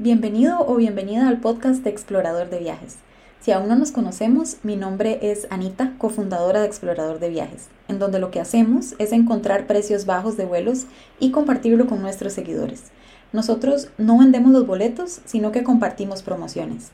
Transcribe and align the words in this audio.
Bienvenido 0.00 0.64
o 0.64 0.76
bienvenida 0.76 1.26
al 1.26 1.40
podcast 1.40 1.82
de 1.82 1.90
Explorador 1.90 2.50
de 2.50 2.60
Viajes. 2.60 2.98
Si 3.40 3.50
aún 3.50 3.66
no 3.66 3.74
nos 3.74 3.90
conocemos, 3.90 4.58
mi 4.62 4.76
nombre 4.76 5.18
es 5.22 5.48
Anita, 5.50 5.94
cofundadora 5.98 6.60
de 6.60 6.68
Explorador 6.68 7.18
de 7.18 7.28
Viajes, 7.28 7.66
en 7.88 7.98
donde 7.98 8.20
lo 8.20 8.30
que 8.30 8.38
hacemos 8.38 8.94
es 9.00 9.10
encontrar 9.10 9.66
precios 9.66 10.06
bajos 10.06 10.36
de 10.36 10.44
vuelos 10.44 10.86
y 11.18 11.32
compartirlo 11.32 11.88
con 11.88 12.00
nuestros 12.00 12.32
seguidores. 12.32 12.84
Nosotros 13.32 13.88
no 13.98 14.18
vendemos 14.18 14.52
los 14.52 14.68
boletos, 14.68 15.20
sino 15.24 15.50
que 15.50 15.64
compartimos 15.64 16.22
promociones. 16.22 16.92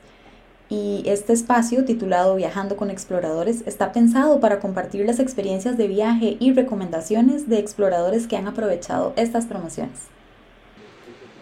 Y 0.67 1.03
este 1.05 1.31
espacio, 1.31 1.85
titulado 1.85 2.35
Viajando 2.35 2.75
con 2.75 2.89
Exploradores, 2.89 3.61
está 3.67 3.91
pensado 3.91 4.39
para 4.39 4.59
compartir 4.59 5.05
las 5.05 5.19
experiencias 5.19 5.77
de 5.77 5.87
viaje 5.87 6.37
y 6.39 6.53
recomendaciones 6.53 7.47
de 7.49 7.59
exploradores 7.59 8.25
que 8.25 8.35
han 8.35 8.47
aprovechado 8.47 9.13
estas 9.15 9.45
promociones. 9.45 10.14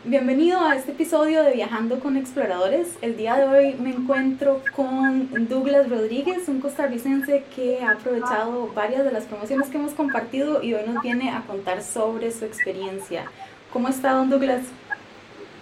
Bienvenido 0.05 0.59
a 0.59 0.75
este 0.75 0.91
episodio 0.91 1.43
de 1.43 1.53
Viajando 1.53 2.01
con 2.01 2.17
Exploradores. 2.17 2.97
El 3.01 3.15
día 3.15 3.37
de 3.37 3.45
hoy 3.45 3.75
me 3.79 3.91
encuentro 3.91 4.61
con 4.75 5.29
Douglas 5.47 5.89
Rodríguez, 5.89 6.49
un 6.49 6.59
costarricense 6.59 7.45
que 7.55 7.79
ha 7.79 7.91
aprovechado 7.91 8.67
varias 8.75 9.05
de 9.05 9.13
las 9.13 9.23
promociones 9.23 9.69
que 9.69 9.77
hemos 9.77 9.93
compartido 9.93 10.61
y 10.61 10.73
hoy 10.73 10.81
nos 10.85 11.01
viene 11.01 11.29
a 11.29 11.43
contar 11.47 11.81
sobre 11.81 12.33
su 12.33 12.43
experiencia. 12.43 13.31
¿Cómo 13.71 13.87
está, 13.87 14.11
don 14.11 14.29
Douglas? 14.29 14.65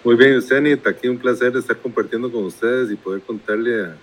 Muy 0.02 0.16
bien, 0.16 0.36
usted, 0.36 0.56
Anita. 0.56 0.90
Aquí 0.90 1.06
un 1.06 1.18
placer 1.18 1.56
estar 1.56 1.76
compartiendo 1.76 2.28
con 2.32 2.42
ustedes 2.42 2.90
y 2.90 2.96
poder 2.96 3.20
contarle 3.20 3.84
a 3.84 3.96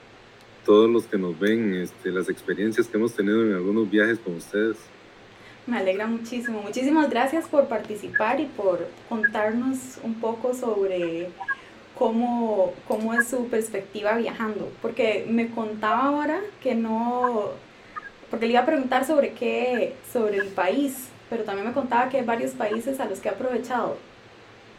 todos 0.65 0.89
los 0.89 1.03
que 1.03 1.17
nos 1.17 1.37
ven 1.37 1.75
este, 1.75 2.11
las 2.11 2.29
experiencias 2.29 2.87
que 2.87 2.95
hemos 2.95 3.13
tenido 3.13 3.43
en 3.43 3.55
algunos 3.55 3.91
viajes 3.91 4.17
con 4.19 4.37
ustedes. 4.37 4.77
Me 5.69 5.77
alegra 5.77 6.07
muchísimo. 6.07 6.63
Muchísimas 6.63 7.11
gracias 7.11 7.47
por 7.47 7.67
participar 7.67 8.39
y 8.39 8.45
por 8.45 8.87
contarnos 9.07 9.99
un 10.01 10.15
poco 10.15 10.55
sobre 10.55 11.29
cómo, 11.95 12.73
cómo 12.87 13.13
es 13.13 13.27
su 13.27 13.47
perspectiva 13.49 14.17
viajando. 14.17 14.71
Porque 14.81 15.27
me 15.29 15.49
contaba 15.49 16.05
ahora 16.05 16.41
que 16.63 16.73
no, 16.73 17.51
porque 18.31 18.47
le 18.47 18.53
iba 18.53 18.61
a 18.61 18.65
preguntar 18.65 19.05
sobre 19.05 19.33
qué, 19.33 19.93
sobre 20.11 20.37
el 20.37 20.47
país, 20.47 21.09
pero 21.29 21.43
también 21.43 21.67
me 21.67 21.73
contaba 21.73 22.09
que 22.09 22.17
hay 22.17 22.25
varios 22.25 22.53
países 22.53 22.99
a 22.99 23.05
los 23.05 23.19
que 23.19 23.29
ha 23.29 23.33
aprovechado. 23.33 23.95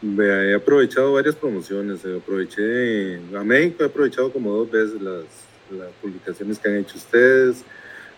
He 0.03 0.53
aprovechado 0.53 1.13
varias 1.13 1.35
promociones. 1.35 2.01
Aproveché 2.03 3.15
a 3.33 3.43
México, 3.45 3.83
he 3.83 3.85
aprovechado 3.85 4.29
como 4.29 4.51
dos 4.51 4.69
veces 4.69 5.01
las, 5.01 5.23
las 5.71 5.89
publicaciones 6.01 6.59
que 6.59 6.67
han 6.67 6.75
hecho 6.79 6.97
ustedes. 6.97 7.63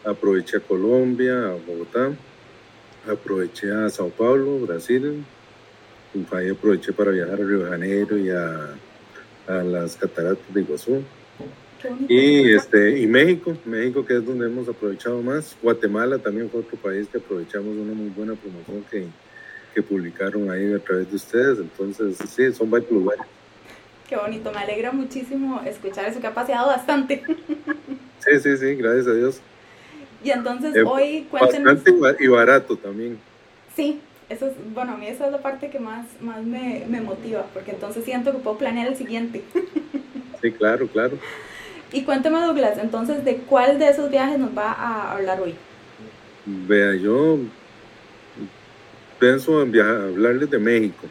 Aproveché 0.04 0.58
a 0.58 0.60
Colombia, 0.60 1.50
a 1.50 1.52
Bogotá 1.68 2.14
aproveché 3.08 3.72
a 3.72 3.90
Sao 3.90 4.10
Paulo, 4.10 4.60
Brasil, 4.60 5.24
y 6.14 6.36
ahí 6.36 6.50
aproveché 6.50 6.94
para 6.94 7.12
viajar 7.12 7.34
a 7.34 7.44
Río 7.44 7.60
de 7.60 7.70
Janeiro 7.70 8.18
y 8.18 8.30
a, 8.30 8.76
las 9.64 9.96
cataratas 9.96 10.54
de 10.54 10.62
Iguazú. 10.62 11.04
Y, 12.08 12.54
este, 12.54 12.98
y 13.00 13.08
México, 13.08 13.58
México 13.66 14.06
que 14.06 14.16
es 14.16 14.26
donde 14.26 14.46
hemos 14.46 14.70
aprovechado 14.70 15.22
más. 15.22 15.58
Guatemala 15.62 16.18
también 16.18 16.50
fue 16.50 16.62
otro 16.62 16.78
país 16.78 17.08
que 17.12 17.18
aprovechamos 17.18 17.76
una 17.76 17.94
muy 17.94 18.08
buena 18.10 18.36
promoción 18.36 18.86
que, 18.90 19.06
que 19.74 19.82
publicaron 19.82 20.50
ahí 20.50 20.72
a 20.72 20.80
través 20.80 21.10
de 21.10 21.18
ustedes. 21.18 21.60
Entonces, 21.60 22.18
sí, 22.30 22.54
son 22.54 22.70
varios 22.70 22.90
lugares. 22.90 23.26
Qué 24.08 24.16
bonito, 24.16 24.52
me 24.52 24.60
alegra 24.60 24.92
muchísimo 24.92 25.62
escuchar 25.66 26.06
eso 26.06 26.22
que 26.22 26.28
ha 26.28 26.34
paseado 26.34 26.68
bastante. 26.68 27.24
Sí, 28.20 28.40
sí, 28.40 28.56
sí, 28.56 28.76
gracias 28.76 29.08
a 29.08 29.14
Dios. 29.14 29.42
Y 30.24 30.32
entonces 30.32 30.76
eh, 30.76 30.84
hoy 30.84 31.28
cuéntenos... 31.30 31.84
Bastante 31.84 32.24
y 32.24 32.28
barato 32.28 32.78
también. 32.78 33.20
Sí, 33.76 34.00
eso 34.30 34.48
es, 34.48 34.54
bueno, 34.74 34.94
a 34.94 34.98
mí 34.98 35.08
esa 35.08 35.26
es 35.26 35.32
la 35.32 35.42
parte 35.42 35.70
que 35.70 35.80
más, 35.80 36.06
más 36.22 36.44
me, 36.44 36.86
me 36.88 37.02
motiva, 37.02 37.46
porque 37.54 37.72
entonces 37.72 38.06
siento 38.06 38.32
que 38.32 38.40
puedo 38.40 38.58
planear 38.58 38.88
el 38.88 38.96
siguiente. 38.96 39.44
Sí, 40.42 40.52
claro, 40.52 40.88
claro. 40.88 41.18
Y 41.94 42.02
cuénteme, 42.04 42.38
Douglas, 42.42 42.78
entonces, 42.78 43.24
¿de 43.24 43.38
cuál 43.38 43.80
de 43.80 43.88
esos 43.88 44.12
viajes 44.12 44.38
nos 44.38 44.50
va 44.50 44.74
a 44.74 45.14
hablar 45.14 45.40
hoy? 45.40 45.56
Vea, 46.46 46.96
yo 46.96 47.38
pienso 49.22 49.62
en 49.62 49.72
viajar, 49.72 50.02
hablarles 50.02 50.50
de 50.50 50.60
México. 50.60 51.08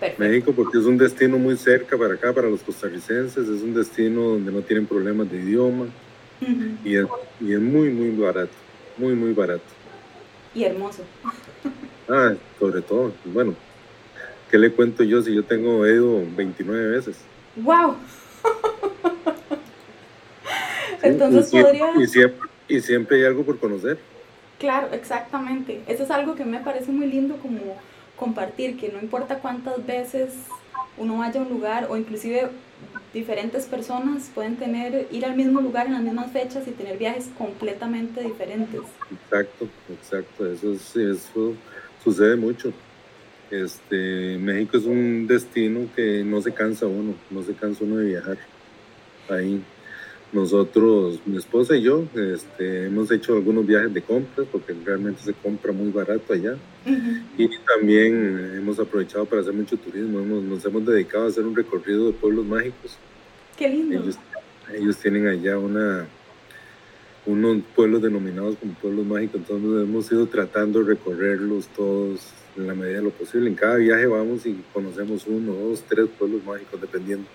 Perfecto. 0.00 0.22
México 0.22 0.52
porque 0.56 0.78
es 0.78 0.84
un 0.84 0.96
destino 0.96 1.36
muy 1.36 1.58
cerca 1.58 1.98
para 1.98 2.14
acá, 2.14 2.32
para 2.32 2.48
los 2.48 2.62
costarricenses, 2.62 3.48
es 3.48 3.60
un 3.60 3.74
destino 3.74 4.22
donde 4.22 4.50
no 4.50 4.62
tienen 4.62 4.86
problemas 4.86 5.30
de 5.30 5.42
idioma, 5.42 5.88
y, 6.84 6.96
es, 6.96 7.06
y 7.40 7.52
es 7.52 7.60
muy, 7.60 7.90
muy 7.90 8.10
barato, 8.10 8.52
muy, 8.96 9.14
muy 9.14 9.32
barato. 9.32 9.64
Y 10.54 10.64
hermoso. 10.64 11.04
Ah, 12.10 12.32
sobre 12.58 12.80
todo, 12.80 13.12
bueno, 13.26 13.54
¿qué 14.50 14.56
le 14.56 14.72
cuento 14.72 15.04
yo 15.04 15.20
si 15.20 15.34
yo 15.34 15.44
tengo 15.44 15.86
ido 15.86 16.24
29 16.34 16.88
veces? 16.92 17.18
¡Wow! 17.56 17.96
Entonces 21.02 21.50
podría... 21.50 21.92
Y 22.00 22.06
siempre, 22.06 22.48
y 22.66 22.80
siempre 22.80 23.18
hay 23.18 23.24
algo 23.24 23.44
por 23.44 23.58
conocer. 23.58 23.98
Claro, 24.58 24.88
exactamente. 24.92 25.82
Eso 25.86 26.04
es 26.04 26.10
algo 26.10 26.34
que 26.34 26.46
me 26.46 26.60
parece 26.60 26.90
muy 26.90 27.08
lindo 27.08 27.36
como 27.36 27.76
compartir, 28.16 28.78
que 28.78 28.88
no 28.88 29.00
importa 29.00 29.38
cuántas 29.40 29.84
veces 29.86 30.34
uno 30.96 31.18
vaya 31.18 31.40
a 31.40 31.44
un 31.44 31.50
lugar 31.50 31.88
o 31.90 31.96
inclusive 31.96 32.48
diferentes 33.12 33.66
personas 33.66 34.30
pueden 34.34 34.56
tener, 34.56 35.08
ir 35.10 35.24
al 35.24 35.36
mismo 35.36 35.60
lugar 35.60 35.86
en 35.86 35.94
las 35.94 36.02
mismas 36.02 36.32
fechas 36.32 36.66
y 36.68 36.72
tener 36.72 36.98
viajes 36.98 37.30
completamente 37.36 38.22
diferentes. 38.22 38.80
Exacto, 39.10 39.68
exacto, 39.88 40.52
eso, 40.52 40.72
eso 40.72 41.54
sucede 42.02 42.36
mucho. 42.36 42.72
Este, 43.50 44.36
México 44.38 44.76
es 44.76 44.84
un 44.84 45.26
destino 45.26 45.88
que 45.96 46.22
no 46.22 46.42
se 46.42 46.52
cansa 46.52 46.86
uno, 46.86 47.14
no 47.30 47.42
se 47.42 47.54
cansa 47.54 47.84
uno 47.84 47.96
de 47.96 48.06
viajar 48.06 48.38
ahí. 49.30 49.62
Nosotros, 50.30 51.20
mi 51.24 51.38
esposa 51.38 51.74
y 51.74 51.82
yo, 51.82 52.04
este, 52.14 52.86
hemos 52.86 53.10
hecho 53.10 53.34
algunos 53.34 53.66
viajes 53.66 53.94
de 53.94 54.02
compras 54.02 54.46
porque 54.52 54.74
realmente 54.84 55.22
se 55.22 55.32
compra 55.32 55.72
muy 55.72 55.90
barato 55.90 56.34
allá. 56.34 56.56
Y 57.38 57.48
también 57.66 58.54
hemos 58.56 58.78
aprovechado 58.78 59.24
para 59.24 59.40
hacer 59.40 59.54
mucho 59.54 59.78
turismo. 59.78 60.20
nos 60.20 60.64
hemos 60.66 60.84
dedicado 60.84 61.24
a 61.24 61.28
hacer 61.28 61.46
un 61.46 61.56
recorrido 61.56 62.06
de 62.06 62.12
pueblos 62.12 62.44
mágicos. 62.44 62.98
Qué 63.56 63.68
lindo. 63.70 64.04
Ellos, 64.74 64.98
tienen 64.98 65.26
allá 65.28 65.56
una, 65.56 66.06
unos 67.24 67.62
pueblos 67.74 68.02
denominados 68.02 68.56
como 68.56 68.74
pueblos 68.74 69.06
mágicos, 69.06 69.40
entonces 69.40 69.88
hemos 69.88 70.12
ido 70.12 70.26
tratando 70.26 70.80
de 70.80 70.90
recorrerlos 70.90 71.68
todos 71.68 72.20
en 72.54 72.66
la 72.66 72.74
medida 72.74 72.98
de 72.98 73.04
lo 73.04 73.10
posible. 73.10 73.48
En 73.48 73.54
cada 73.54 73.76
viaje 73.76 74.04
vamos 74.04 74.44
y 74.44 74.62
conocemos 74.74 75.26
uno, 75.26 75.54
dos, 75.54 75.82
tres 75.88 76.06
pueblos 76.18 76.44
mágicos, 76.44 76.78
dependiendo. 76.78 77.26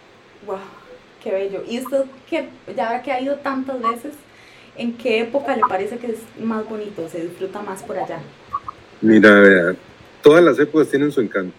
Wow 0.46 0.83
Qué 1.24 1.32
bello. 1.32 1.64
¿Y 1.68 1.80
usted, 1.80 2.04
que 2.30 2.50
ya 2.76 3.02
que 3.02 3.12
ha 3.12 3.22
ido 3.22 3.36
tantas 3.38 3.82
veces, 3.82 4.14
en 4.76 4.94
qué 4.98 5.22
época 5.22 5.56
le 5.56 5.62
parece 5.62 5.98
que 5.98 6.08
es 6.08 6.20
más 6.44 6.68
bonito, 6.68 7.08
se 7.08 7.22
disfruta 7.22 7.62
más 7.62 7.82
por 7.84 7.98
allá? 7.98 8.20
Mira, 9.02 9.76
todas 10.22 10.44
las 10.44 10.60
épocas 10.60 10.90
tienen 10.90 11.12
su 11.12 11.22
encanto. 11.22 11.56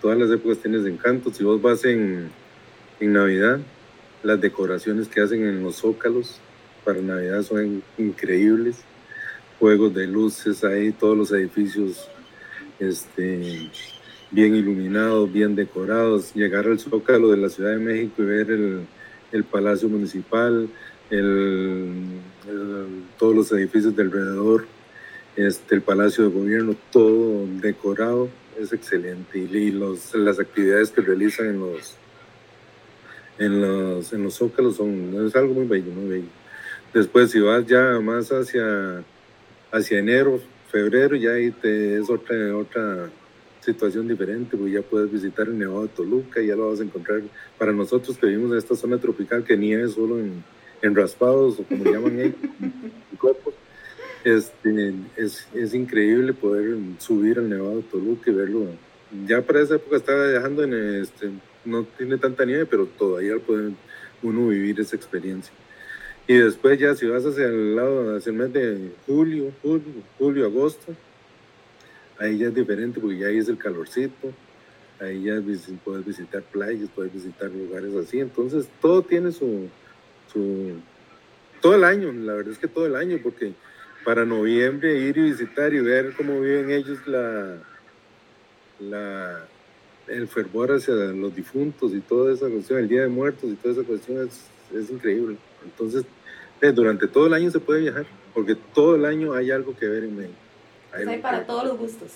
Todas 0.00 0.18
las 0.18 0.30
épocas 0.30 0.58
tienen 0.58 0.80
su 0.80 0.88
encanto. 0.88 1.32
Si 1.32 1.44
vos 1.44 1.60
vas 1.60 1.84
en, 1.84 2.30
en 3.00 3.12
Navidad, 3.12 3.60
las 4.22 4.40
decoraciones 4.40 5.08
que 5.08 5.20
hacen 5.20 5.44
en 5.44 5.62
los 5.62 5.76
zócalos 5.76 6.40
para 6.84 7.00
Navidad 7.00 7.42
son 7.42 7.82
increíbles. 7.98 8.82
Juegos 9.58 9.92
de 9.92 10.06
luces 10.06 10.64
ahí, 10.64 10.90
todos 10.92 11.18
los 11.18 11.32
edificios 11.32 12.08
este, 12.78 13.70
bien 14.30 14.54
iluminados, 14.54 15.32
bien 15.32 15.56
decorados, 15.56 16.34
llegar 16.34 16.66
al 16.66 16.78
Zócalo 16.78 17.30
de 17.30 17.36
la 17.36 17.48
Ciudad 17.48 17.70
de 17.70 17.78
México 17.78 18.22
y 18.22 18.26
ver 18.26 18.50
el, 18.50 19.44
Palacio 19.44 19.88
Municipal, 19.88 20.68
todos 23.18 23.34
los 23.34 23.52
edificios 23.52 23.94
de 23.96 24.02
alrededor, 24.02 24.66
este, 25.36 25.76
el 25.76 25.82
Palacio 25.82 26.24
de 26.24 26.30
Gobierno, 26.30 26.76
todo 26.92 27.46
decorado, 27.60 28.28
es 28.58 28.72
excelente. 28.72 29.38
Y, 29.38 29.70
los, 29.70 30.14
las 30.14 30.38
actividades 30.38 30.90
que 30.90 31.00
realizan 31.00 31.46
en 31.46 31.60
los, 31.60 31.94
en 33.38 33.60
los, 33.60 34.12
en 34.12 34.24
los 34.24 34.34
zócalos 34.34 34.76
son, 34.76 35.26
es 35.26 35.34
algo 35.34 35.54
muy 35.54 35.66
bello, 35.66 35.90
muy 35.92 36.08
bello. 36.08 36.28
Después, 36.92 37.30
si 37.30 37.40
vas 37.40 37.66
ya 37.66 38.00
más 38.00 38.30
hacia, 38.30 39.04
hacia 39.70 39.98
enero, 39.98 40.40
febrero, 40.70 41.16
ya 41.16 41.32
ahí 41.32 41.50
te, 41.50 41.98
es 41.98 42.10
otra, 42.10 42.56
otra 42.56 43.10
situación 43.60 44.08
diferente, 44.08 44.56
pues 44.56 44.72
ya 44.72 44.82
puedes 44.82 45.10
visitar 45.12 45.46
el 45.46 45.58
Nevado 45.58 45.82
de 45.82 45.88
Toluca, 45.88 46.40
ya 46.40 46.56
lo 46.56 46.70
vas 46.70 46.80
a 46.80 46.84
encontrar. 46.84 47.22
Para 47.58 47.72
nosotros 47.72 48.16
que 48.16 48.26
vivimos 48.26 48.52
en 48.52 48.58
esta 48.58 48.74
zona 48.74 48.98
tropical, 48.98 49.44
que 49.44 49.56
nieve 49.56 49.88
solo 49.88 50.18
en, 50.18 50.42
en 50.82 50.94
raspados 50.94 51.60
o 51.60 51.64
como 51.64 51.84
llaman 51.84 52.18
ahí, 52.18 52.34
en 52.60 53.16
copos, 53.18 53.54
este, 54.24 54.94
es, 55.16 55.48
es, 55.54 55.74
increíble 55.74 56.32
poder 56.32 56.76
subir 56.98 57.38
al 57.38 57.48
Nevado 57.48 57.76
de 57.76 57.82
Toluca 57.82 58.30
y 58.30 58.34
verlo. 58.34 58.66
Ya 59.26 59.42
para 59.42 59.62
esa 59.62 59.76
época 59.76 59.96
estaba 59.96 60.28
viajando 60.28 60.62
en 60.62 60.74
este, 61.02 61.30
no 61.64 61.84
tiene 61.84 62.18
tanta 62.18 62.44
nieve, 62.44 62.66
pero 62.66 62.86
todavía 62.86 63.38
puede 63.38 63.72
uno 64.22 64.48
vivir 64.48 64.78
esa 64.80 64.96
experiencia. 64.96 65.52
Y 66.26 66.34
después 66.34 66.78
ya 66.78 66.94
si 66.94 67.06
vas 67.06 67.24
hacia 67.24 67.46
el 67.46 67.74
lado, 67.74 68.16
hacia 68.16 68.30
el 68.30 68.36
mes 68.36 68.52
de 68.52 68.92
julio, 69.06 69.52
julio, 69.62 69.92
julio 70.18 70.46
agosto, 70.46 70.94
ahí 72.20 72.38
ya 72.38 72.48
es 72.48 72.54
diferente 72.54 73.00
porque 73.00 73.18
ya 73.18 73.26
ahí 73.26 73.38
es 73.38 73.48
el 73.48 73.58
calorcito, 73.58 74.32
Ahí 75.00 75.22
ya 75.22 75.40
puedes 75.82 76.04
visitar 76.04 76.42
playas, 76.42 76.90
puedes 76.94 77.12
visitar 77.12 77.50
lugares 77.50 77.94
así. 77.96 78.20
Entonces, 78.20 78.68
todo 78.82 79.00
tiene 79.00 79.32
su, 79.32 79.68
su, 80.30 80.74
todo 81.62 81.74
el 81.74 81.84
año, 81.84 82.12
la 82.12 82.34
verdad 82.34 82.52
es 82.52 82.58
que 82.58 82.68
todo 82.68 82.86
el 82.86 82.94
año, 82.94 83.18
porque 83.22 83.54
para 84.04 84.26
noviembre 84.26 84.98
ir 84.98 85.16
y 85.16 85.22
visitar 85.22 85.72
y 85.72 85.80
ver 85.80 86.12
cómo 86.16 86.38
viven 86.42 86.70
ellos 86.70 86.98
la, 87.06 87.56
la, 88.78 89.46
el 90.06 90.28
fervor 90.28 90.72
hacia 90.72 90.94
los 90.94 91.34
difuntos 91.34 91.94
y 91.94 92.00
toda 92.00 92.34
esa 92.34 92.50
cuestión, 92.50 92.80
el 92.80 92.88
Día 92.88 93.02
de 93.02 93.08
Muertos 93.08 93.50
y 93.50 93.54
toda 93.54 93.72
esa 93.72 93.84
cuestión 93.84 94.28
es, 94.28 94.50
es 94.74 94.90
increíble. 94.90 95.36
Entonces, 95.64 96.04
eh, 96.60 96.72
durante 96.72 97.08
todo 97.08 97.26
el 97.26 97.32
año 97.32 97.50
se 97.50 97.58
puede 97.58 97.80
viajar, 97.80 98.04
porque 98.34 98.54
todo 98.54 98.96
el 98.96 99.06
año 99.06 99.32
hay 99.32 99.50
algo 99.50 99.74
que 99.74 99.88
ver 99.88 100.04
en 100.04 100.14
México. 100.14 100.49
Hay, 100.92 101.18
para 101.18 101.46
todos 101.46 101.64
los 101.64 101.78
gustos. 101.78 102.12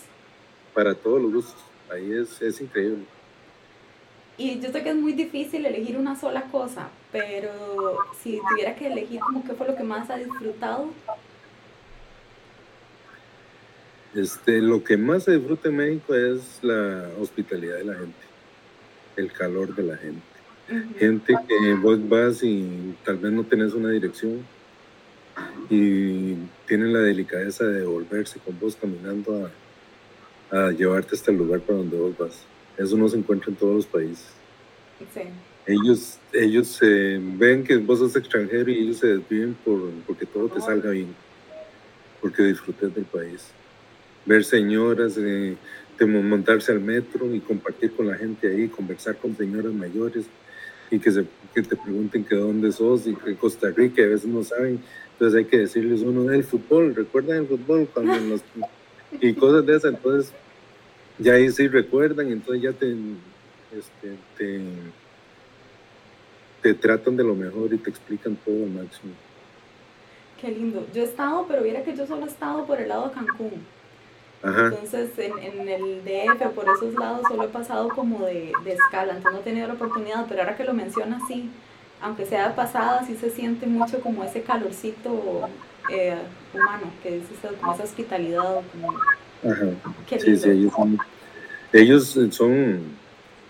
Para 0.73 0.94
todos 0.94 1.23
los 1.23 1.32
gustos, 1.32 1.62
ahí 1.91 2.12
es, 2.12 2.43
es 2.43 2.61
increíble. 2.61 3.05
Y 4.37 4.59
yo 4.61 4.73
sé 4.73 4.82
que 4.82 4.91
es 4.91 4.97
muy 4.97 5.12
difícil 5.12 5.65
elegir 5.65 5.97
una 5.97 6.19
sola 6.19 6.43
cosa, 6.50 6.88
pero 7.12 7.50
si 8.21 8.41
tuviera 8.49 8.75
que 8.75 8.88
elegir 8.88 9.21
como 9.21 9.44
qué 9.44 9.53
fue 9.53 9.69
lo 9.69 9.76
que 9.76 9.85
más 9.85 10.11
ha 10.11 10.17
disfrutado. 10.17 10.91
Este, 14.15 14.61
lo 14.61 14.82
que 14.82 14.97
más 14.97 15.25
se 15.25 15.37
disfruta 15.37 15.69
en 15.69 15.77
México 15.77 16.15
es 16.15 16.59
la 16.62 17.11
hospitalidad 17.20 17.77
de 17.79 17.85
la 17.85 17.94
gente, 17.94 18.25
el 19.17 19.32
calor 19.32 19.75
de 19.75 19.82
la 19.85 19.97
gente. 19.97 20.23
Gente 20.99 21.35
que 21.47 21.75
vos 21.75 22.09
vas 22.09 22.43
y 22.43 22.94
tal 23.05 23.19
vez 23.19 23.32
no 23.32 23.44
tenés 23.44 23.75
una 23.75 23.91
dirección 23.91 24.44
y 25.71 26.35
tienen 26.67 26.93
la 26.93 27.01
delicadeza 27.01 27.65
de 27.65 27.81
devolverse 27.81 28.39
con 28.41 28.59
vos 28.59 28.77
caminando 28.77 29.51
a, 30.51 30.67
a 30.67 30.71
llevarte 30.71 31.15
hasta 31.15 31.31
el 31.31 31.39
lugar 31.39 31.61
para 31.61 31.79
donde 31.79 31.97
vos 31.97 32.17
vas. 32.17 32.45
Eso 32.77 32.97
no 32.97 33.09
se 33.09 33.17
encuentra 33.17 33.51
en 33.51 33.57
todos 33.57 33.75
los 33.75 33.87
países. 33.87 34.27
Ellos, 35.67 36.19
ellos 36.33 36.79
ven 36.81 37.65
que 37.65 37.77
vos 37.79 37.99
sos 37.99 38.17
extranjero 38.17 38.71
y 38.71 38.79
ellos 38.81 38.99
se 38.99 39.07
desviven 39.09 39.57
por, 39.65 39.91
porque 40.07 40.27
todo 40.27 40.49
te 40.49 40.61
salga 40.61 40.91
bien, 40.91 41.15
porque 42.21 42.43
disfrutes 42.43 42.95
del 42.95 43.05
país. 43.05 43.49
Ver 44.27 44.45
señoras, 44.45 45.17
eh, 45.19 45.57
montarse 46.01 46.73
al 46.73 46.81
metro 46.81 47.35
y 47.35 47.41
compartir 47.41 47.93
con 47.93 48.09
la 48.09 48.17
gente 48.17 48.49
ahí, 48.49 48.69
conversar 48.69 49.17
con 49.17 49.37
señoras 49.37 49.73
mayores 49.73 50.27
y 50.91 50.99
que, 50.99 51.11
se, 51.11 51.25
que 51.55 51.63
te 51.63 51.77
pregunten 51.77 52.25
que 52.25 52.35
dónde 52.35 52.71
sos 52.73 53.07
y 53.07 53.15
que 53.15 53.35
Costa 53.37 53.71
Rica 53.71 54.03
a 54.03 54.07
veces 54.07 54.27
no 54.27 54.43
saben. 54.43 54.81
Entonces 55.15 55.39
hay 55.39 55.45
que 55.45 55.59
decirles 55.59 56.03
uno 56.03 56.25
del 56.25 56.43
fútbol, 56.43 56.95
recuerdan 56.95 57.39
el 57.39 57.47
fútbol 57.47 57.89
cuando 57.93 58.17
los, 58.17 58.43
y 59.21 59.33
cosas 59.35 59.65
de 59.65 59.77
esas. 59.77 59.95
Entonces 59.95 60.33
ya 61.19 61.35
ahí 61.35 61.51
sí 61.51 61.69
recuerdan, 61.69 62.29
entonces 62.29 62.63
ya 62.63 62.73
te, 62.73 62.91
este, 62.91 64.17
te, 64.37 64.61
te 66.63 66.75
tratan 66.75 67.17
de 67.17 67.25
lo 67.25 67.35
mejor 67.37 67.73
y 67.73 67.79
te 67.79 67.91
explican 67.91 68.37
todo 68.45 68.65
al 68.65 68.71
máximo. 68.71 69.13
Qué 70.41 70.51
lindo. 70.51 70.85
Yo 70.93 71.03
he 71.03 71.05
estado, 71.05 71.47
pero 71.47 71.63
mira 71.63 71.85
que 71.85 71.95
yo 71.97 72.07
solo 72.07 72.25
he 72.25 72.29
estado 72.29 72.67
por 72.67 72.81
el 72.81 72.89
lado 72.89 73.09
de 73.09 73.15
Cancún. 73.15 73.65
Ajá. 74.43 74.67
Entonces 74.67 75.11
en, 75.17 75.39
en, 75.39 75.69
el 75.69 76.05
DF, 76.05 76.51
por 76.55 76.65
esos 76.69 76.93
lados, 76.95 77.23
solo 77.29 77.45
he 77.45 77.49
pasado 77.49 77.89
como 77.89 78.27
de, 78.27 78.53
de, 78.65 78.73
escala, 78.73 79.17
entonces 79.17 79.33
no 79.33 79.41
he 79.41 79.43
tenido 79.43 79.69
la 79.69 79.75
oportunidad, 79.75 80.27
pero 80.29 80.43
ahora 80.43 80.57
que 80.57 80.65
lo 80.65 80.75
mencionas, 80.75 81.23
sí, 81.27 81.49
aunque 82.05 82.27
sea 82.27 82.55
pasada, 82.55 83.03
sí 83.06 83.17
se 83.17 83.31
siente 83.31 83.67
mucho 83.67 83.99
como 84.01 84.23
ese 84.23 84.43
calorcito 84.43 85.49
eh, 85.91 86.15
humano, 86.53 86.93
que 87.03 87.17
es 87.17 87.25
como 87.59 87.73
esa 87.73 87.83
hospitalidad. 87.83 88.61
Como. 88.71 88.93
Sí, 90.11 90.37
sí, 90.37 90.51
ellos 90.51 90.73
son, 90.75 90.99
ellos 91.73 92.19
son, 92.31 92.81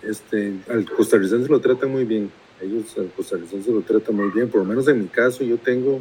este, 0.02 0.54
al 0.70 0.88
costarricense 0.88 1.48
lo 1.48 1.60
tratan 1.60 1.90
muy 1.90 2.04
bien. 2.04 2.30
Ellos 2.60 2.96
al 2.96 3.10
costarricense 3.10 3.72
lo 3.72 3.80
tratan 3.80 4.14
muy 4.14 4.30
bien. 4.30 4.48
Por 4.48 4.60
lo 4.60 4.66
menos 4.66 4.86
en 4.86 5.00
mi 5.02 5.08
caso, 5.08 5.42
yo 5.42 5.58
tengo, 5.58 6.00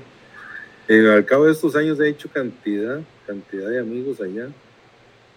eh, 0.88 1.12
al 1.12 1.26
cabo 1.26 1.46
de 1.46 1.54
estos 1.54 1.76
años 1.76 2.00
he 2.00 2.08
hecho 2.08 2.30
cantidad, 2.32 3.02
cantidad 3.26 3.68
de 3.68 3.80
amigos 3.80 4.22
allá, 4.22 4.50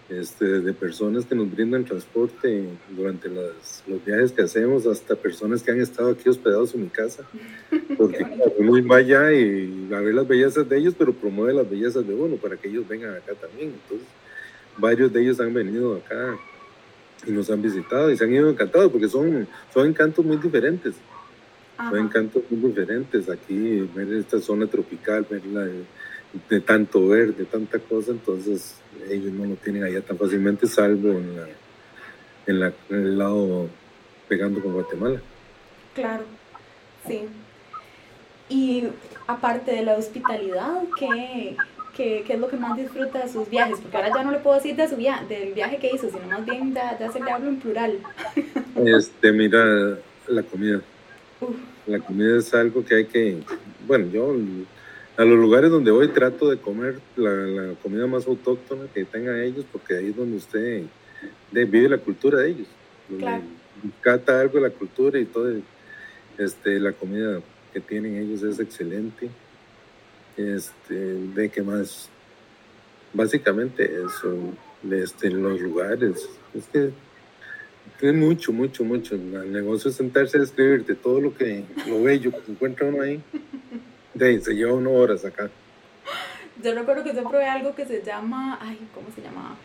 este, 0.09 0.61
de 0.61 0.73
personas 0.73 1.25
que 1.25 1.35
nos 1.35 1.51
brindan 1.51 1.83
transporte 1.83 2.63
durante 2.89 3.27
los 3.27 4.05
viajes 4.05 4.31
que 4.31 4.43
hacemos, 4.43 4.85
hasta 4.85 5.15
personas 5.15 5.61
que 5.61 5.71
han 5.71 5.81
estado 5.81 6.11
aquí 6.11 6.29
hospedados 6.29 6.73
en 6.73 6.83
mi 6.83 6.89
casa, 6.89 7.23
porque 7.97 8.25
uno 8.57 8.87
va 8.87 8.97
allá 8.97 9.33
y 9.33 9.89
a 9.93 9.99
ver 9.99 10.13
las 10.13 10.27
bellezas 10.27 10.67
de 10.67 10.77
ellos, 10.77 10.95
pero 10.97 11.13
promueve 11.13 11.53
las 11.53 11.69
bellezas 11.69 12.07
de 12.07 12.13
uno 12.13 12.37
para 12.37 12.55
que 12.55 12.69
ellos 12.69 12.87
vengan 12.87 13.15
acá 13.15 13.33
también. 13.33 13.73
Entonces, 13.83 14.07
varios 14.77 15.11
de 15.11 15.21
ellos 15.21 15.39
han 15.39 15.53
venido 15.53 15.95
acá 15.95 16.37
y 17.25 17.31
nos 17.31 17.49
han 17.49 17.61
visitado 17.61 18.11
y 18.11 18.17
se 18.17 18.23
han 18.23 18.33
ido 18.33 18.49
encantados 18.49 18.91
porque 18.91 19.09
son, 19.09 19.47
son 19.73 19.87
encantos 19.87 20.23
muy 20.23 20.37
diferentes. 20.37 20.95
Son 21.77 21.97
encantos 21.99 22.43
muy 22.49 22.71
diferentes. 22.71 23.29
Aquí, 23.29 23.87
ver 23.93 24.11
esta 24.13 24.39
zona 24.39 24.65
tropical, 24.67 25.27
verla 25.29 25.67
de, 26.49 26.61
tanto 26.61 27.07
verde, 27.07 27.45
tanta 27.45 27.79
cosa, 27.79 28.11
entonces 28.11 28.75
ellos 29.09 29.31
no 29.33 29.45
lo 29.45 29.55
tienen 29.55 29.83
allá 29.83 30.01
tan 30.01 30.17
fácilmente, 30.17 30.67
salvo 30.67 31.09
en, 31.09 31.35
la, 31.35 31.47
en, 32.47 32.59
la, 32.59 32.73
en 32.89 32.95
el 32.95 33.17
lado 33.17 33.67
pegando 34.27 34.61
con 34.61 34.73
Guatemala. 34.73 35.21
Claro, 35.93 36.23
sí. 37.07 37.21
Y 38.49 38.87
aparte 39.25 39.71
de 39.71 39.83
la 39.83 39.95
hospitalidad, 39.95 40.83
¿qué, 40.97 41.57
qué, 41.95 42.23
qué, 42.25 42.33
es 42.33 42.39
lo 42.39 42.47
que 42.47 42.57
más 42.57 42.77
disfruta 42.77 43.23
de 43.23 43.29
sus 43.31 43.49
viajes, 43.49 43.79
porque 43.79 43.97
ahora 43.97 44.13
ya 44.15 44.23
no 44.23 44.31
le 44.31 44.39
puedo 44.39 44.55
decir 44.55 44.75
de 44.75 44.87
su 44.87 44.95
viaje, 44.95 45.25
del 45.25 45.53
viaje 45.53 45.77
que 45.77 45.91
hizo, 45.93 46.09
sino 46.09 46.27
más 46.27 46.45
bien 46.45 46.73
ya, 46.73 46.97
ya 46.97 47.11
se 47.11 47.19
le 47.19 47.31
hablo 47.31 47.49
en 47.49 47.59
plural. 47.59 47.99
Este, 48.77 49.31
mira, 49.31 49.97
la 50.27 50.43
comida. 50.43 50.81
La 51.87 51.99
comida 51.99 52.37
es 52.37 52.53
algo 52.53 52.85
que 52.85 52.95
hay 52.95 53.05
que, 53.05 53.39
bueno, 53.87 54.05
yo 54.11 54.35
a 55.17 55.25
los 55.25 55.37
lugares 55.37 55.71
donde 55.71 55.91
voy 55.91 56.07
trato 56.09 56.49
de 56.49 56.57
comer 56.57 56.99
la, 57.15 57.31
la 57.31 57.73
comida 57.75 58.05
más 58.05 58.27
autóctona 58.27 58.85
que 58.93 59.03
tengan 59.03 59.41
ellos, 59.41 59.65
porque 59.71 59.97
ahí 59.97 60.09
es 60.09 60.15
donde 60.15 60.37
usted 60.37 60.83
vive 61.51 61.89
la 61.89 61.97
cultura 61.97 62.39
de 62.39 62.49
ellos. 62.49 62.67
Claro. 63.17 63.43
Cata 64.01 64.39
algo 64.39 64.59
de 64.59 64.69
la 64.69 64.69
cultura 64.69 65.19
y 65.19 65.25
todo, 65.25 65.51
este, 66.37 66.79
la 66.79 66.91
comida 66.91 67.41
que 67.73 67.79
tienen 67.79 68.15
ellos 68.17 68.43
es 68.43 68.59
excelente 68.59 69.29
este, 70.35 70.93
de 70.93 71.49
qué 71.49 71.61
más, 71.63 72.09
básicamente 73.13 73.85
eso, 73.85 74.37
este, 74.89 75.31
los 75.31 75.59
lugares, 75.59 76.29
es 76.53 76.65
que 76.67 76.91
es 78.01 78.13
mucho, 78.13 78.53
mucho, 78.53 78.83
mucho. 78.83 79.15
El 79.15 79.51
negocio 79.51 79.89
es 79.89 79.95
sentarse 79.95 80.37
a 80.37 80.43
escribirte 80.43 80.93
todo 80.93 81.19
lo 81.19 81.35
que, 81.35 81.63
lo 81.87 82.03
bello 82.03 82.31
que 82.31 82.51
encuentra 82.51 82.87
uno 82.87 83.01
ahí. 83.01 83.21
De, 84.17 84.41
se 84.41 84.53
lleva 84.53 84.73
uno 84.73 84.91
horas 84.91 85.25
acá. 85.25 85.49
Yo 86.63 86.73
recuerdo 86.73 87.03
que 87.03 87.13
yo 87.13 87.23
probé 87.29 87.45
algo 87.45 87.75
que 87.75 87.85
se 87.85 88.01
llama, 88.01 88.57
ay, 88.61 88.79
¿cómo 88.93 89.07
se 89.13 89.21
llama? 89.21 89.55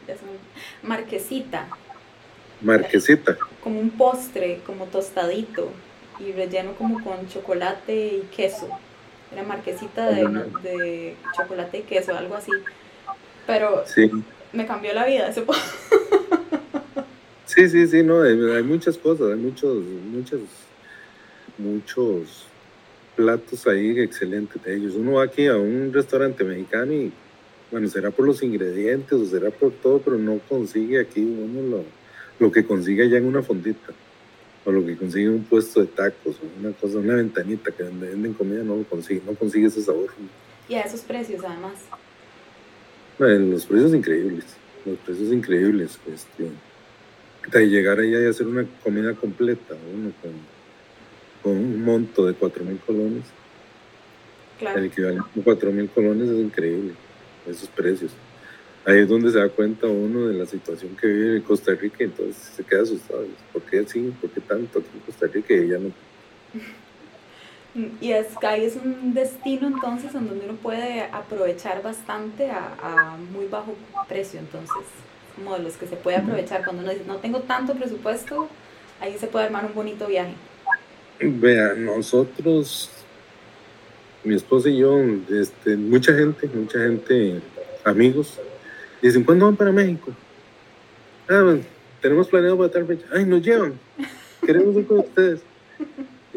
Marquesita. 0.83 1.69
Marquesita. 2.61 3.37
Como 3.63 3.81
un 3.81 3.91
postre, 3.91 4.61
como 4.67 4.87
tostadito 4.87 5.71
y 6.21 6.33
relleno 6.33 6.75
como 6.75 7.03
con 7.03 7.27
chocolate 7.29 7.95
y 7.95 8.29
queso. 8.35 8.69
Era 9.33 9.43
marquesita 9.43 10.11
de, 10.11 10.25
de 10.63 11.17
chocolate 11.37 11.79
y 11.79 11.83
queso, 11.83 12.15
algo 12.15 12.35
así. 12.35 12.53
Pero 13.47 13.85
me 14.53 14.67
cambió 14.67 14.93
la 14.93 15.07
vida 15.07 15.29
ese 15.29 15.45
Sí, 17.47 17.69
sí, 17.69 17.87
sí, 17.87 18.03
no, 18.03 18.23
hay, 18.23 18.63
muchas 18.63 18.97
cosas, 18.97 19.33
hay 19.33 19.37
muchos, 19.37 19.85
muchos, 20.11 20.41
muchos 21.59 22.47
platos 23.17 23.67
ahí 23.67 23.99
excelentes 24.01 24.63
de 24.63 24.77
ellos. 24.77 24.95
Uno 24.95 25.13
va 25.13 25.25
aquí 25.25 25.47
a 25.47 25.57
un 25.57 25.93
restaurante 25.93 26.45
mexicano 26.45 26.93
y, 26.93 27.13
bueno, 27.71 27.89
será 27.89 28.11
por 28.11 28.27
los 28.27 28.43
ingredientes 28.43 29.13
o 29.13 29.27
será 29.27 29.51
por 29.51 29.73
todo, 29.73 30.01
pero 30.01 30.19
no 30.19 30.39
consigue 30.49 31.01
aquí 31.01 31.21
uno 31.21 31.77
lo, 31.77 31.85
lo 32.39 32.53
que 32.53 32.65
consigue 32.65 33.05
allá 33.05 33.19
en 33.19 33.27
una 33.27 33.43
fondita 33.43 33.93
o 34.65 34.71
lo 34.71 34.85
que 34.87 34.97
consigue 34.97 35.29
un 35.29 35.45
puesto 35.45 35.81
de 35.81 35.87
tacos, 35.89 36.37
o 36.37 36.61
una 36.61 36.73
cosa, 36.73 36.99
una 36.99 37.17
ventanita 37.17 37.73
que 37.73 37.83
venden 37.83 38.35
comida, 38.35 38.63
no 38.63 38.77
lo 38.77 38.85
consigue, 38.85 39.21
no 39.27 39.35
consigue 39.35 39.67
ese 39.67 39.83
sabor. 39.83 40.11
Y 40.69 40.75
a 40.75 40.83
esos 40.83 41.01
precios 41.01 41.43
además. 41.45 41.75
los 43.19 43.67
precios 43.67 43.95
increíbles, 43.95 44.45
los 44.85 44.99
precios 44.99 45.33
increíbles. 45.33 45.99
Este, 46.07 46.51
de 47.51 47.69
llegar 47.69 47.99
allá 47.99 48.21
y 48.21 48.27
hacer 48.27 48.47
una 48.47 48.65
comida 48.85 49.15
completa, 49.15 49.75
uno 49.93 50.13
con, 50.23 50.31
con 51.43 51.53
un 51.53 51.85
monto 51.85 52.27
de 52.27 52.35
4 52.35 52.65
mil 52.65 52.79
colones. 52.79 53.25
Claro. 54.59 54.79
El 54.79 54.87
equivalente 54.87 55.41
a 55.41 55.43
4 55.43 55.73
mil 55.73 55.89
colones 55.91 56.29
es 56.29 56.39
increíble, 56.39 56.93
esos 57.47 57.69
precios 57.69 58.13
ahí 58.85 59.01
es 59.01 59.09
donde 59.09 59.31
se 59.31 59.39
da 59.39 59.49
cuenta 59.49 59.87
uno 59.87 60.29
de 60.29 60.35
la 60.35 60.47
situación 60.47 60.97
que 60.97 61.07
vive 61.07 61.37
en 61.37 61.43
Costa 61.43 61.73
Rica, 61.73 61.99
entonces 62.01 62.37
se 62.37 62.65
queda 62.65 62.83
asustado. 62.83 63.27
¿Por 63.53 63.63
qué 63.63 63.81
así? 63.81 64.13
¿Por 64.21 64.31
qué 64.31 64.41
tanto 64.41 64.81
aquí 64.81 64.89
en 64.95 65.01
Costa 65.01 65.27
Rica 65.27 65.55
y 65.55 65.69
ya 65.69 65.79
no? 65.79 65.91
Y 68.03 68.13
es, 68.13 68.27
ahí 68.43 68.67
es 68.67 68.77
un 68.77 69.15
destino 69.15 69.67
entonces 69.67 70.15
en 70.15 70.29
donde 70.29 70.45
uno 70.45 70.59
puede 70.59 71.05
aprovechar 71.05 71.83
bastante 71.83 72.51
a, 72.51 72.75
a 72.83 73.17
muy 73.17 73.47
bajo 73.47 73.75
precio, 74.07 74.41
entonces 74.41 74.85
como 75.35 75.57
de 75.57 75.63
los 75.63 75.79
que 75.79 75.87
se 75.87 75.97
puede 75.97 76.19
aprovechar 76.19 76.63
cuando 76.65 76.83
uno 76.83 76.93
dice, 76.93 77.07
no 77.07 77.17
tengo 77.17 77.41
tanto 77.41 77.73
presupuesto, 77.73 78.47
ahí 79.01 79.17
se 79.17 79.27
puede 79.27 79.47
armar 79.47 79.65
un 79.65 79.73
bonito 79.73 80.07
viaje. 80.07 80.35
Vea, 81.25 81.75
nosotros, 81.75 82.91
mi 84.25 84.35
esposa 84.35 84.69
y 84.69 84.79
yo, 84.79 84.99
este, 85.31 85.77
mucha 85.77 86.13
gente, 86.15 86.49
mucha 86.53 86.81
gente, 86.81 87.41
amigos, 87.85 88.41
dicen, 89.01 89.23
¿cuándo 89.23 89.45
van 89.47 89.55
para 89.55 89.71
México? 89.71 90.13
Ah, 91.29 91.57
tenemos 92.01 92.27
planeado 92.27 92.59
para 92.59 92.71
tal 92.71 92.87
fecha. 92.87 93.07
Ay, 93.13 93.25
nos 93.25 93.41
llevan. 93.41 93.75
Queremos 94.45 94.75
ir 94.75 94.87
con 94.87 94.99
ustedes. 94.99 95.43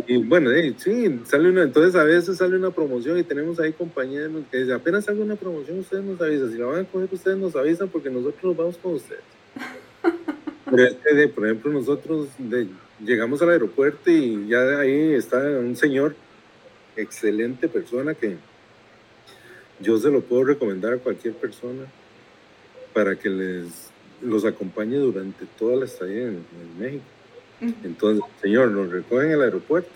Y 0.06 0.18
bueno, 0.18 0.52
sí, 0.78 1.20
sale 1.26 1.50
una, 1.50 1.64
entonces 1.64 1.96
a 1.96 2.04
veces 2.04 2.38
sale 2.38 2.56
una 2.56 2.70
promoción 2.70 3.18
y 3.18 3.24
tenemos 3.24 3.60
ahí 3.60 3.74
compañeros 3.74 4.44
que 4.52 4.58
dicen, 4.58 4.74
apenas 4.74 5.06
sale 5.06 5.20
una 5.20 5.36
promoción, 5.36 5.80
ustedes 5.80 6.04
nos 6.04 6.22
avisan. 6.22 6.52
Si 6.52 6.60
la 6.60 6.68
van 6.68 6.82
a 6.82 6.84
coger, 6.86 7.10
ustedes 7.12 7.38
nos 7.38 7.56
avisan 7.56 7.90
porque 7.90 8.12
nosotros 8.12 8.44
nos 8.44 8.58
vamos 8.58 8.78
con 8.78 8.94
ustedes. 8.94 9.24
Pero 10.70 10.84
es 10.84 10.96
que, 10.96 11.28
por 11.30 11.46
ejemplo, 11.46 11.72
nosotros 11.72 12.28
llegamos 13.00 13.42
al 13.42 13.50
aeropuerto 13.50 14.10
y 14.10 14.48
ya 14.48 14.80
ahí 14.80 15.14
está 15.14 15.38
un 15.38 15.76
señor, 15.76 16.16
excelente 16.96 17.68
persona 17.68 18.14
que 18.14 18.38
yo 19.80 19.98
se 19.98 20.10
lo 20.10 20.22
puedo 20.22 20.46
recomendar 20.46 20.94
a 20.94 20.98
cualquier 20.98 21.34
persona 21.34 21.86
para 22.94 23.16
que 23.16 23.30
les 23.30 23.92
los 24.22 24.46
acompañe 24.46 24.98
durante 24.98 25.46
toda 25.58 25.76
la 25.76 25.86
estadía 25.86 26.24
en, 26.24 26.46
México. 26.80 27.04
Entonces, 27.84 28.24
señor, 28.42 28.72
nos 28.72 28.90
recoge 28.90 29.26
en 29.26 29.32
el 29.34 29.42
aeropuerto 29.42 29.90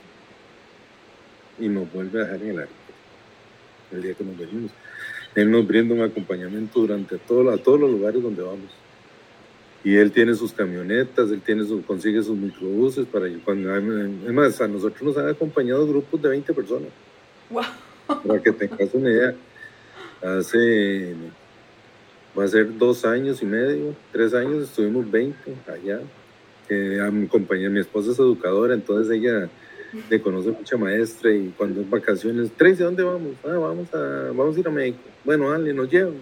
y 1.57 1.67
nos 1.67 1.91
vuelve 1.91 2.21
a 2.21 2.23
dejar 2.25 2.41
en 2.41 2.49
el 2.49 2.59
aeropuerto 2.59 2.93
el 3.91 4.01
día 4.01 4.13
que 4.13 4.23
nos 4.23 4.37
venimos. 4.37 4.71
Él 5.35 5.51
nos 5.51 5.67
brinda 5.67 5.95
un 5.95 6.01
acompañamiento 6.01 6.79
durante 6.79 7.17
todo, 7.17 7.49
a 7.51 7.57
todos 7.57 7.79
los 7.79 7.91
lugares 7.91 8.21
donde 8.21 8.41
vamos. 8.41 8.71
Y 9.83 9.95
él 9.95 10.12
tiene 10.12 10.36
sus 10.36 10.51
camionetas, 10.51 11.31
él 11.31 11.41
tiene 11.41 11.63
su, 11.65 11.83
consigue 11.83 12.21
sus 12.21 12.38
microbuses 12.38 13.05
para 13.05 13.27
cuando 13.45 13.75
es 13.75 14.33
más, 14.33 14.59
a 14.59 14.67
nosotros 14.67 15.01
nos 15.01 15.17
han 15.17 15.29
acompañado 15.29 15.88
grupos 15.88 16.21
de 16.21 16.29
20 16.29 16.53
personas. 16.53 16.89
Wow. 17.50 17.63
Para 18.25 18.41
que 18.41 18.51
tengas 18.51 18.93
una 18.93 19.09
idea. 19.09 19.36
Hace 20.21 21.15
va 22.38 22.43
a 22.43 22.48
ser 22.48 22.77
dos 22.77 23.05
años 23.05 23.41
y 23.41 23.45
medio, 23.45 23.95
tres 24.12 24.33
años, 24.33 24.63
estuvimos 24.63 25.09
20 25.09 25.55
allá. 25.67 26.01
a 27.05 27.12
mi 27.12 27.27
compañera, 27.27 27.69
mi 27.69 27.79
esposa 27.79 28.12
es 28.12 28.19
educadora, 28.19 28.74
entonces 28.74 29.12
ella 29.12 29.50
le 30.09 30.21
conoce 30.21 30.51
mucha 30.51 30.77
maestra 30.77 31.33
y 31.33 31.53
cuando 31.57 31.81
es 31.81 31.89
vacaciones, 31.89 32.51
Tracy, 32.51 32.83
¿dónde 32.83 33.03
vamos? 33.03 33.33
Ah, 33.43 33.57
vamos 33.57 33.93
a, 33.93 34.31
vamos 34.36 34.55
a 34.55 34.59
ir 34.59 34.67
a 34.67 34.71
México. 34.71 35.00
Bueno, 35.24 35.51
Ale, 35.51 35.74
nos 35.74 35.89
llevan. 35.89 36.15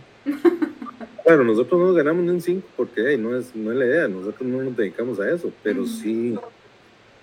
Claro, 1.27 1.43
nosotros 1.43 1.77
no 1.77 1.93
ganamos 1.93 2.23
ni 2.23 2.29
un 2.29 2.39
5 2.39 2.65
porque 2.77 3.17
no, 3.17 3.35
es, 3.35 3.53
no 3.53 3.73
es 3.73 3.77
la 3.77 3.85
idea, 3.85 4.07
nosotros 4.07 4.47
no 4.47 4.63
nos 4.63 4.77
dedicamos 4.77 5.19
a 5.19 5.29
eso, 5.29 5.51
pero 5.61 5.85
sí 5.85 6.37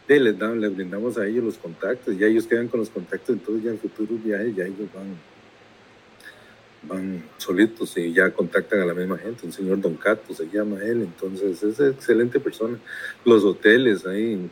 les, 0.06 0.38
les 0.38 0.76
brindamos 0.76 1.16
a 1.16 1.26
ellos 1.26 1.42
los 1.42 1.56
contactos, 1.56 2.18
ya 2.18 2.26
ellos 2.26 2.46
quedan 2.46 2.68
con 2.68 2.80
los 2.80 2.90
contactos, 2.90 3.30
entonces 3.30 3.64
ya 3.64 3.70
en 3.70 3.78
futuros 3.78 4.22
viajes 4.22 4.54
ya 4.54 4.66
ellos 4.66 4.92
van 4.94 5.16
van 6.86 7.24
solitos 7.38 7.96
y 7.96 8.12
ya 8.12 8.30
contactan 8.30 8.80
a 8.80 8.84
la 8.84 8.92
misma 8.92 9.16
gente. 9.16 9.46
Un 9.46 9.52
señor 9.52 9.80
Don 9.80 9.94
Cato 9.94 10.34
se 10.34 10.50
llama 10.50 10.82
él, 10.82 11.00
entonces 11.00 11.62
es 11.62 11.80
excelente 11.80 12.38
persona. 12.38 12.78
Los 13.24 13.42
hoteles 13.42 14.04
ahí. 14.04 14.50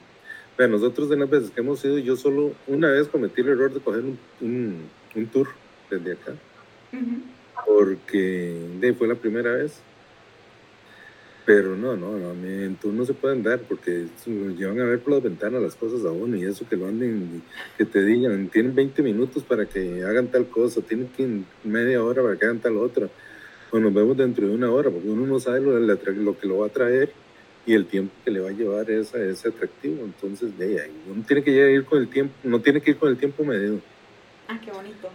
Bueno, 0.57 0.79
nosotros 0.79 1.11
de 1.11 1.19
las 1.19 1.29
veces 1.29 1.51
que 1.51 1.61
hemos 1.61 1.85
ido, 1.85 1.99
yo 1.99 2.17
solo 2.17 2.53
una 2.67 2.89
vez 2.89 3.07
cometí 3.07 3.43
el 3.43 3.49
error 3.49 3.71
de 3.71 3.81
coger 3.81 4.03
un, 4.41 4.89
un, 5.15 5.27
tour 5.27 5.49
desde 5.91 6.13
acá, 6.13 6.33
porque 7.67 8.55
fue 8.99 9.09
la 9.09 9.15
primera 9.15 9.53
vez 9.53 9.83
pero 11.45 11.75
no, 11.77 11.97
no, 11.97 12.17
no, 12.17 12.31
en 12.33 12.77
tú 12.77 12.93
no 12.93 13.05
se 13.05 13.15
pueden 13.15 13.43
dar 13.43 13.59
porque 13.61 14.07
llevan 14.57 14.81
a 14.81 14.85
ver 14.85 15.01
por 15.01 15.15
las 15.15 15.23
ventanas 15.23 15.61
las 15.61 15.75
cosas 15.75 16.05
a 16.05 16.13
uno 16.13 16.37
y 16.37 16.45
eso 16.45 16.69
que 16.69 16.77
lo 16.77 16.87
anden, 16.87 17.43
que 17.77 17.85
te 17.85 18.05
digan, 18.05 18.49
tienen 18.49 18.75
20 18.75 19.03
minutos 19.03 19.43
para 19.43 19.67
que 19.67 20.05
hagan 20.05 20.29
tal 20.29 20.47
cosa, 20.47 20.81
tienen 20.83 21.45
media 21.65 22.03
hora 22.03 22.23
para 22.23 22.37
que 22.37 22.45
hagan 22.45 22.61
tal 22.61 22.77
otra. 22.77 23.09
O 23.73 23.81
nos 23.81 23.93
vemos 23.93 24.17
dentro 24.17 24.47
de 24.47 24.55
una 24.55 24.71
hora 24.71 24.91
porque 24.91 25.09
uno 25.09 25.27
no 25.27 25.41
sabe 25.41 25.61
lo, 25.61 25.79
lo 25.79 26.39
que 26.39 26.47
lo 26.47 26.59
va 26.59 26.67
a 26.67 26.71
traer 26.71 27.11
y 27.67 27.75
el 27.75 27.87
tiempo 27.87 28.13
que 28.25 28.31
le 28.31 28.41
va 28.41 28.51
a 28.51 28.53
llevar 28.53 28.89
es 28.91 29.13
ese 29.15 29.49
atractivo. 29.49 30.05
Entonces, 30.05 30.57
de 30.57 30.81
ahí, 30.81 30.93
uno 31.11 31.25
tiene 31.27 31.43
que 31.43 31.73
ir 31.73 31.85
con 31.85 31.99
el 31.99 32.09
tiempo, 32.09 32.35
no 32.45 32.61
tiene 32.61 32.81
que 32.81 32.91
ir 32.93 32.99
con 32.99 33.09
el 33.09 33.17
tiempo 33.17 33.45
medido. 33.45 33.81
Ah, 34.47 34.61
qué 34.63 34.71
bonito. 34.71 35.09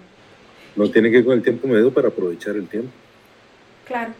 No 0.77 0.89
tiene 0.89 1.11
que 1.11 1.17
ir 1.17 1.25
con 1.25 1.33
el 1.33 1.43
tiempo 1.43 1.67
medido 1.67 1.91
para 1.91 2.07
aprovechar 2.07 2.55
el 2.55 2.67
tiempo. 2.67 2.91
Claro. 3.85 4.13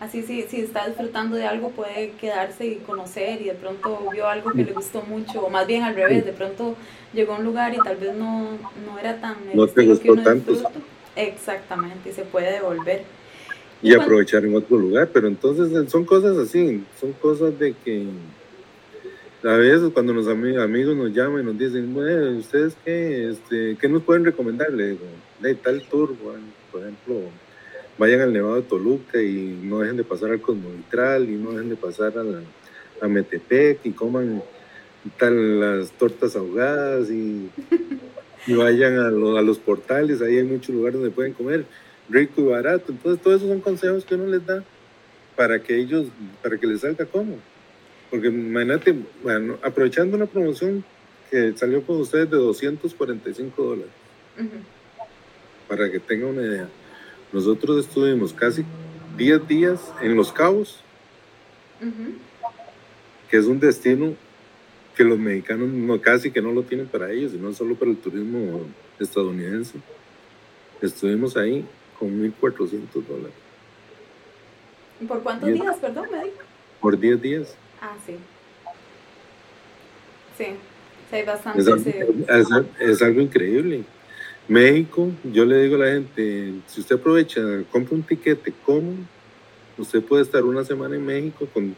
Así 0.00 0.22
si, 0.22 0.42
si 0.42 0.60
está 0.60 0.88
disfrutando 0.88 1.36
de 1.36 1.46
algo 1.46 1.70
puede 1.70 2.10
quedarse 2.20 2.66
y 2.66 2.74
conocer 2.76 3.40
y 3.40 3.44
de 3.44 3.54
pronto 3.54 4.08
vio 4.12 4.26
algo 4.26 4.50
que 4.50 4.64
le 4.64 4.72
gustó 4.72 5.02
mucho, 5.02 5.42
o 5.42 5.48
más 5.48 5.64
bien 5.64 5.84
al 5.84 5.94
revés, 5.94 6.24
de 6.24 6.32
pronto 6.32 6.74
llegó 7.14 7.34
a 7.34 7.38
un 7.38 7.44
lugar 7.44 7.72
y 7.72 7.78
tal 7.78 7.96
vez 7.96 8.12
no, 8.16 8.58
no 8.84 8.98
era 8.98 9.20
tan... 9.20 9.36
No 9.54 9.68
te 9.68 9.86
gustó 9.86 10.16
tanto. 10.16 10.54
Exactamente, 11.14 12.10
y 12.10 12.12
se 12.12 12.22
puede 12.22 12.50
devolver. 12.50 13.04
Y, 13.80 13.94
aprovechar 13.94 14.44
en 14.44 14.56
otro 14.56 14.76
lugar, 14.76 15.08
pero 15.12 15.28
entonces 15.28 15.70
eh, 15.72 15.88
son 15.88 16.04
cosas 16.04 16.36
así, 16.36 16.82
son 17.00 17.12
cosas 17.12 17.56
de 17.58 17.72
que 17.84 18.04
a 19.44 19.56
veces 19.56 19.90
cuando 19.92 20.12
los 20.12 20.28
amigos 20.28 20.96
nos 20.96 21.12
llaman 21.12 21.42
y 21.42 21.46
nos 21.46 21.58
dicen, 21.58 21.92
bueno, 21.92 22.38
¿ustedes 22.38 22.76
qué, 22.84 23.30
este, 23.30 23.76
qué 23.80 23.88
nos 23.88 24.02
pueden 24.02 24.24
recomendar? 24.24 24.72
Le 24.72 24.90
digo, 24.90 25.04
de 25.40 25.54
tal 25.56 25.82
tour, 25.88 26.14
por 26.70 26.82
ejemplo, 26.82 27.22
vayan 27.98 28.20
al 28.20 28.32
Nevado 28.32 28.56
de 28.56 28.62
Toluca 28.62 29.20
y 29.20 29.58
no 29.62 29.80
dejen 29.80 29.96
de 29.96 30.04
pasar 30.04 30.30
al 30.30 30.40
Cosmovitral 30.40 31.28
y 31.28 31.34
no 31.34 31.52
dejen 31.52 31.70
de 31.70 31.76
pasar 31.76 32.12
a, 32.16 33.04
a 33.04 33.08
Metepec 33.08 33.80
y 33.84 33.90
coman 33.90 34.42
tal, 35.18 35.60
las 35.60 35.90
tortas 35.92 36.36
ahogadas 36.36 37.10
y, 37.10 37.50
y 38.46 38.54
vayan 38.54 38.98
a, 38.98 39.08
a, 39.08 39.42
los 39.42 39.58
portales, 39.58 40.22
ahí 40.22 40.38
hay 40.38 40.44
muchos 40.44 40.74
lugares 40.74 41.00
donde 41.00 41.14
pueden 41.14 41.32
comer 41.32 41.64
rico 42.08 42.40
y 42.42 42.44
barato. 42.44 42.92
Entonces, 42.92 43.20
todos 43.22 43.36
esos 43.38 43.48
son 43.48 43.60
consejos 43.60 44.04
que 44.04 44.14
uno 44.14 44.26
les 44.26 44.46
da 44.46 44.62
para 45.34 45.60
que 45.60 45.76
ellos, 45.76 46.06
para 46.42 46.56
que 46.58 46.66
les 46.66 46.82
salga 46.82 47.04
como. 47.06 47.38
Porque 48.12 48.28
imagínate, 48.28 48.94
bueno, 49.24 49.58
aprovechando 49.62 50.16
una 50.16 50.26
promoción 50.26 50.84
que 51.30 51.52
salió 51.56 51.82
con 51.82 51.96
ustedes 51.96 52.30
de 52.30 52.36
245 52.36 53.60
dólares, 53.60 53.90
para 55.66 55.90
que 55.90 55.98
tengan 55.98 56.28
una 56.28 56.42
idea 56.42 56.68
nosotros 57.32 57.86
estuvimos 57.86 58.32
casi 58.34 58.64
10 59.16 59.48
días 59.48 59.92
en 60.02 60.16
Los 60.16 60.32
Cabos, 60.32 60.80
que 63.30 63.38
es 63.38 63.46
un 63.46 63.58
destino 63.58 64.14
que 64.94 65.04
los 65.04 65.18
mexicanos 65.18 65.68
no, 65.70 65.98
casi 66.00 66.30
que 66.30 66.42
no 66.42 66.52
lo 66.52 66.62
tienen 66.64 66.86
para 66.86 67.10
ellos, 67.10 67.32
sino 67.32 67.52
solo 67.54 67.74
para 67.74 67.90
el 67.90 67.96
turismo 67.96 68.66
estadounidense. 69.00 69.78
Estuvimos 70.82 71.36
ahí 71.38 71.64
con 71.98 72.10
1.400 72.10 73.02
dólares. 73.08 73.32
¿Por 75.08 75.22
cuántos 75.22 75.48
días, 75.50 75.76
perdón, 75.76 76.06
me 76.12 76.30
Por 76.80 76.98
10 76.98 77.22
días. 77.22 77.56
Ah, 77.82 77.96
sí. 78.06 78.12
Sí, 80.38 80.44
sí 81.10 81.16
hay 81.16 81.24
bastante. 81.24 82.06
es 82.78 83.02
algo 83.02 83.20
increíble. 83.20 83.82
México, 84.46 85.10
yo 85.24 85.44
le 85.44 85.64
digo 85.64 85.74
a 85.74 85.86
la 85.86 85.92
gente, 85.94 86.52
si 86.68 86.80
usted 86.80 86.94
aprovecha, 86.94 87.40
compra 87.72 87.96
un 87.96 88.04
tiquete 88.04 88.52
cómodo, 88.64 88.98
usted 89.78 90.00
puede 90.00 90.22
estar 90.22 90.44
una 90.44 90.64
semana 90.64 90.94
en 90.94 91.04
México 91.04 91.48
con 91.52 91.74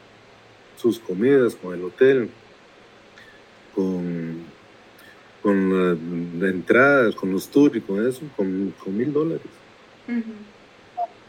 sus 0.77 0.99
comidas, 0.99 1.55
con 1.55 1.73
el 1.73 1.83
hotel, 1.83 2.29
con, 3.75 4.43
con 5.43 6.39
la, 6.39 6.49
entrada, 6.49 7.13
con 7.13 7.33
los 7.33 7.49
tours 7.49 7.77
y 7.77 7.81
con 7.81 8.07
eso, 8.07 8.21
con, 8.37 8.75
mil 8.89 9.11
dólares. 9.11 9.47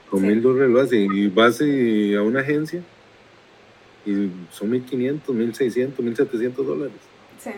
Con 0.10 0.22
mil 0.22 0.42
dólares 0.42 0.70
lo 0.70 0.82
hace 0.82 0.98
y 0.98 1.28
vas 1.28 1.62
a 1.62 2.22
una 2.22 2.42
agencia 2.42 2.84
y 4.06 4.32
son 4.52 4.70
mil 4.70 4.84
quinientos, 4.84 5.34
mil 5.36 5.54
seiscientos, 5.56 6.04
mil 6.04 6.16
setecientos 6.16 6.66
dólares. 6.66 6.96
Sí. 7.44 7.52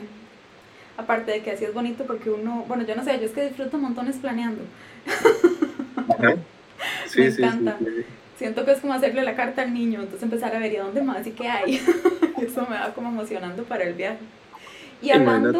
Aparte 0.97 1.31
de 1.31 1.41
que 1.41 1.51
así 1.51 1.65
es 1.65 1.73
bonito 1.73 2.05
porque 2.05 2.29
uno, 2.29 2.65
bueno, 2.67 2.85
yo 2.85 2.95
no 2.95 3.03
sé, 3.03 3.19
yo 3.19 3.25
es 3.25 3.31
que 3.31 3.47
disfruto 3.47 3.77
montones 3.77 4.17
planeando. 4.17 4.63
Sí, 7.07 7.21
Me 7.21 7.27
encanta. 7.27 7.77
Siento 8.37 8.65
que 8.65 8.71
es 8.71 8.79
como 8.79 8.93
hacerle 8.93 9.23
la 9.23 9.35
carta 9.35 9.63
al 9.63 9.73
niño, 9.73 10.01
entonces 10.01 10.23
empezar 10.23 10.55
a 10.55 10.59
ver 10.59 10.71
y 10.71 10.77
dónde 10.77 11.01
más 11.01 11.25
y 11.25 11.31
qué 11.31 11.47
hay. 11.47 11.75
eso 12.37 12.67
me 12.69 12.75
va 12.75 12.93
como 12.93 13.09
emocionando 13.09 13.63
para 13.63 13.85
el 13.85 13.93
viaje. 13.93 14.19
Y 15.01 15.09
hablando 15.09 15.59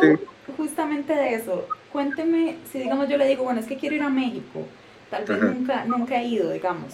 justamente 0.55 1.13
de 1.13 1.35
eso, 1.35 1.67
cuénteme, 1.91 2.57
si 2.71 2.79
digamos 2.79 3.09
yo 3.09 3.17
le 3.17 3.27
digo, 3.27 3.43
bueno, 3.43 3.59
es 3.59 3.65
que 3.65 3.77
quiero 3.77 3.95
ir 3.95 4.03
a 4.03 4.09
México, 4.09 4.67
tal 5.09 5.25
vez 5.25 5.41
nunca, 5.41 5.85
nunca 5.85 6.21
he 6.21 6.27
ido, 6.27 6.51
digamos. 6.51 6.93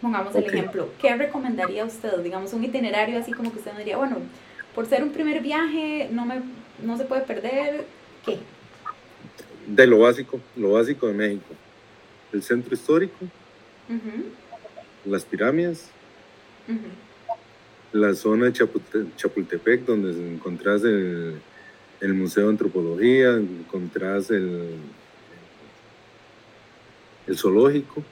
Pongamos 0.00 0.34
el 0.34 0.44
ejemplo, 0.44 0.90
¿qué 1.00 1.16
recomendaría 1.16 1.84
usted? 1.84 2.18
Digamos, 2.18 2.52
un 2.52 2.62
itinerario 2.64 3.18
así 3.18 3.32
como 3.32 3.50
que 3.50 3.58
usted 3.58 3.72
me 3.72 3.78
diría, 3.78 3.96
bueno, 3.96 4.18
por 4.74 4.86
ser 4.86 5.02
un 5.02 5.10
primer 5.10 5.40
viaje, 5.40 6.08
no 6.12 6.26
me 6.26 6.42
no 6.82 6.96
se 6.96 7.04
puede 7.04 7.22
perder, 7.22 7.84
¿qué? 8.24 8.38
De 9.66 9.86
lo 9.86 10.00
básico, 10.00 10.40
lo 10.56 10.72
básico 10.72 11.06
de 11.08 11.14
México. 11.14 11.54
El 12.32 12.42
centro 12.42 12.74
histórico, 12.74 13.16
las 15.04 15.24
pirámides, 15.24 15.90
La 17.92 18.14
zona 18.14 18.46
de 18.46 18.52
Chapultepec, 19.16 19.84
donde 19.86 20.10
encontrás 20.34 20.82
el, 20.84 21.40
el 22.00 22.14
Museo 22.14 22.44
de 22.44 22.50
Antropología, 22.50 23.30
encontrás 23.36 24.30
el, 24.30 24.74
el 27.26 27.38
zoológico, 27.38 28.02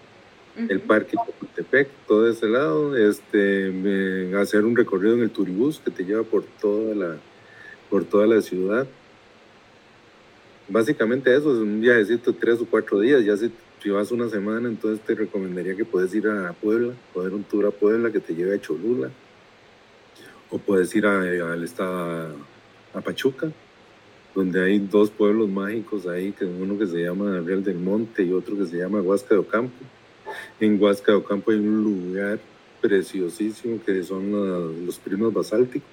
el 0.56 0.80
Parque 0.80 1.16
Chapultepec, 1.16 1.88
todo 2.06 2.28
ese 2.28 2.46
lado, 2.46 2.96
este, 2.96 4.32
hacer 4.36 4.64
un 4.64 4.76
recorrido 4.76 5.14
en 5.14 5.22
el 5.22 5.30
turibús 5.30 5.80
que 5.84 5.90
te 5.90 6.04
lleva 6.04 6.22
por 6.22 6.44
toda 6.44 6.94
la, 6.94 7.16
por 7.90 8.04
toda 8.04 8.26
la 8.26 8.40
ciudad. 8.40 8.86
Básicamente 10.68 11.34
eso, 11.34 11.52
es 11.52 11.58
un 11.58 11.80
viajecito 11.80 12.32
de 12.32 12.38
tres 12.38 12.60
o 12.60 12.66
cuatro 12.66 13.00
días, 13.00 13.24
ya 13.24 13.36
si, 13.36 13.50
si 13.82 13.90
vas 13.90 14.12
una 14.12 14.28
semana, 14.28 14.68
entonces 14.68 15.04
te 15.04 15.14
recomendaría 15.14 15.74
que 15.74 15.84
puedes 15.84 16.14
ir 16.14 16.28
a 16.28 16.52
Puebla, 16.52 16.94
poder 17.12 17.34
un 17.34 17.44
tour 17.44 17.66
a 17.66 17.70
Puebla 17.70 18.10
que 18.10 18.20
te 18.20 18.34
lleve 18.34 18.54
a 18.54 18.60
Cholula, 18.60 19.10
o 20.50 20.58
puedes 20.58 20.94
ir 20.94 21.04
al 21.06 21.64
estado 21.64 22.36
a 22.94 23.00
Pachuca, 23.00 23.50
donde 24.34 24.64
hay 24.64 24.78
dos 24.78 25.10
pueblos 25.10 25.48
mágicos 25.48 26.06
ahí, 26.06 26.32
que 26.32 26.44
uno 26.44 26.78
que 26.78 26.86
se 26.86 27.02
llama 27.02 27.40
Real 27.40 27.62
del 27.62 27.78
Monte 27.78 28.22
y 28.22 28.32
otro 28.32 28.56
que 28.56 28.66
se 28.66 28.78
llama 28.78 29.00
Huasca 29.00 29.34
de 29.34 29.40
Ocampo. 29.40 29.84
En 30.60 30.80
Huasca 30.80 31.12
de 31.12 31.18
Ocampo 31.18 31.50
hay 31.50 31.58
un 31.58 31.82
lugar 31.82 32.38
preciosísimo 32.80 33.80
que 33.84 34.02
son 34.02 34.84
los 34.86 34.98
primos 34.98 35.32
basálticos, 35.32 35.88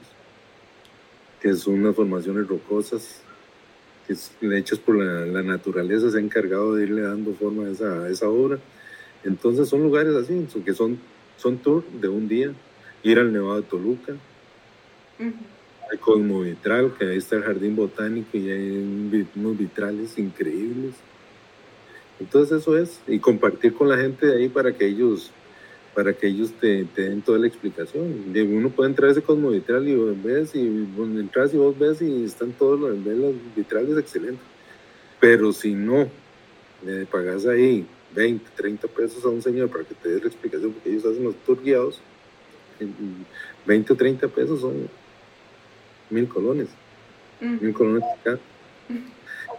que 1.42 1.54
son 1.56 1.76
unas 1.76 1.96
formaciones 1.96 2.48
rocosas 2.48 3.22
que 4.08 4.58
hechas 4.58 4.80
por 4.80 4.98
la, 4.98 5.42
naturaleza, 5.42 6.12
se 6.12 6.18
ha 6.18 6.22
encargado 6.22 6.76
de 6.76 6.84
irle 6.84 7.02
dando 7.02 7.34
forma 7.34 7.66
a 7.66 7.72
esa, 7.72 8.10
esa 8.10 8.28
obra. 8.28 8.60
Entonces 9.24 9.70
son 9.70 9.84
lugares 9.84 10.16
así, 10.16 10.48
que 10.66 10.74
son, 10.74 10.98
son 11.38 11.58
tour 11.58 11.84
de 12.02 12.08
un 12.08 12.28
día, 12.28 12.52
ir 13.04 13.20
al 13.20 13.32
Nevado 13.32 13.62
de 13.62 13.68
Toluca, 13.68 14.14
hay 15.92 15.98
Cosmo 16.00 16.42
Vitral, 16.42 16.94
que 16.98 17.06
ahí 17.06 17.18
está 17.18 17.36
el 17.36 17.44
jardín 17.44 17.76
botánico 17.76 18.38
y 18.38 18.50
hay 18.50 19.26
unos 19.36 19.58
vitrales 19.58 20.18
increíbles. 20.18 20.96
Entonces 22.22 22.62
eso 22.62 22.78
es, 22.78 23.00
y 23.08 23.18
compartir 23.18 23.74
con 23.74 23.90
la 23.90 23.98
gente 23.98 24.28
de 24.28 24.38
ahí 24.38 24.48
para 24.48 24.72
que 24.72 24.86
ellos, 24.86 25.32
para 25.96 26.14
que 26.14 26.28
ellos 26.28 26.52
te, 26.62 26.86
den 26.96 27.24
toda 27.24 27.40
la 27.40 27.48
explicación. 27.48 28.32
Uno 28.36 28.70
puede 28.70 28.92
entrar 28.92 29.10
a 29.10 29.12
ese 29.12 29.24
Cosmo 29.24 29.50
Vitral 29.50 29.88
y 29.90 29.96
ves, 30.24 30.54
y 30.54 30.68
entras 31.18 31.52
y 31.56 31.58
vos 31.58 31.78
ves 31.80 32.00
y 32.00 32.24
están 32.24 32.52
todos 32.52 32.80
los, 32.80 32.96
los 32.96 33.34
vitrales 33.56 33.98
excelentes. 33.98 34.46
Pero 35.20 35.52
si 35.52 35.74
no, 35.74 36.08
le 36.86 37.08
pagas 37.08 37.48
ahí 37.48 37.88
20, 38.14 38.52
30 38.56 38.88
pesos 38.88 39.26
a 39.26 39.30
un 39.30 39.42
señor 39.42 39.70
para 39.70 39.84
que 39.84 39.96
te 39.96 40.10
dé 40.10 40.20
la 40.20 40.28
explicación, 40.28 40.74
porque 40.74 40.92
ellos 40.92 41.06
hacen 41.06 41.24
los 41.24 41.36
tour 41.38 41.60
guiados, 41.64 42.02
20 43.66 43.94
o 43.94 43.96
30 43.96 44.28
pesos 44.28 44.62
son 44.62 44.88
mil 46.12 46.28
colones, 46.28 46.68
mil 47.40 47.74
colones 47.74 48.04
acá. 48.20 48.38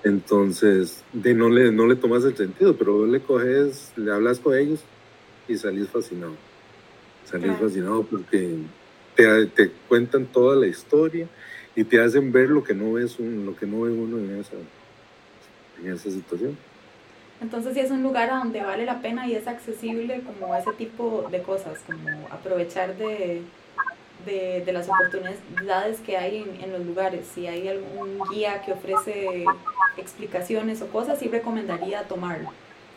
Entonces, 0.05 1.03
de 1.13 1.35
no 1.35 1.49
le, 1.49 1.71
no 1.71 1.87
le 1.87 1.97
tomas 1.97 2.25
el 2.25 2.37
sentido, 2.37 2.77
pero 2.77 3.07
le 3.07 3.21
coges, 3.21 3.93
le 3.97 4.13
hablas 4.13 4.41
con 4.41 4.57
ellos 4.57 4.81
y 5.47 5.57
salís 5.57 5.89
fascinado. 5.89 6.35
Salís 7.25 7.57
fascinado 7.59 8.03
porque 8.03 8.57
te, 9.15 9.47
te, 9.47 9.71
cuentan 9.89 10.27
toda 10.27 10.57
la 10.57 10.67
historia 10.67 11.29
y 11.77 11.85
te 11.85 12.01
hacen 12.01 12.33
ver 12.33 12.51
lo 12.51 12.65
que 12.65 12.75
no 12.75 12.93
ves 12.95 13.19
un, 13.19 13.47
lo 13.47 13.57
que 13.57 13.67
no 13.67 13.83
ve 13.83 13.93
uno 13.93 14.19
en 14.19 14.41
esa, 14.41 14.57
en 15.81 15.93
esa 15.93 16.11
situación. 16.11 16.57
Entonces 17.41 17.75
sí 17.75 17.81
es 17.81 17.91
un 17.91 18.03
lugar 18.03 18.31
a 18.31 18.39
donde 18.39 18.61
vale 18.63 18.85
la 18.85 19.01
pena 19.01 19.27
y 19.27 19.35
es 19.35 19.47
accesible 19.47 20.23
como 20.23 20.55
ese 20.55 20.73
tipo 20.73 21.29
de 21.31 21.43
cosas, 21.43 21.79
como 21.87 22.29
aprovechar 22.31 22.97
de, 22.97 23.43
de, 24.25 24.63
de, 24.65 24.73
las 24.73 24.89
oportunidades 24.89 26.01
que 26.01 26.17
hay 26.17 26.39
en, 26.39 26.65
en, 26.65 26.73
los 26.73 26.85
lugares. 26.85 27.27
Si 27.35 27.47
hay 27.47 27.69
algún 27.69 28.19
guía 28.33 28.63
que 28.63 28.73
ofrece 28.73 29.45
explicaciones 29.97 30.83
o 30.83 30.87
cosas, 30.89 31.19
sí 31.19 31.29
recomendaría 31.29 32.03
tomarlo. 32.05 32.51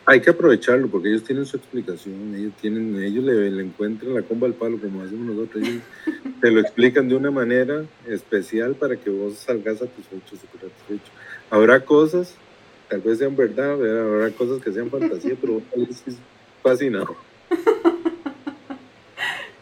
Hay 0.08 0.20
que 0.20 0.30
aprovecharlo 0.30 0.86
porque 0.86 1.08
ellos 1.08 1.24
tienen 1.24 1.44
su 1.46 1.56
explicación, 1.56 2.32
ellos 2.36 2.52
tienen, 2.60 3.02
ellos 3.02 3.24
le, 3.24 3.50
le 3.50 3.62
encuentran 3.64 4.14
la 4.14 4.22
comba 4.22 4.46
al 4.46 4.54
palo 4.54 4.78
como 4.80 5.02
hacemos 5.02 5.34
nosotros, 5.34 5.66
ellos 5.66 5.82
te 6.40 6.50
lo 6.52 6.60
explican 6.60 7.08
de 7.08 7.16
una 7.16 7.32
manera 7.32 7.84
especial 8.06 8.76
para 8.76 8.94
que 8.94 9.10
vos 9.10 9.34
salgas 9.34 9.78
satisfecho, 9.78 10.36
satisfecho. 10.36 11.10
Habrá 11.50 11.84
cosas, 11.84 12.36
tal 12.88 13.00
vez 13.00 13.18
sean 13.18 13.34
verdad, 13.34 13.72
habrá 13.72 14.30
cosas 14.30 14.62
que 14.62 14.70
sean 14.70 14.90
fantasía, 14.90 15.34
pero 15.40 15.54
vos 15.54 15.62
es 16.06 16.16
fascinado. 16.62 17.16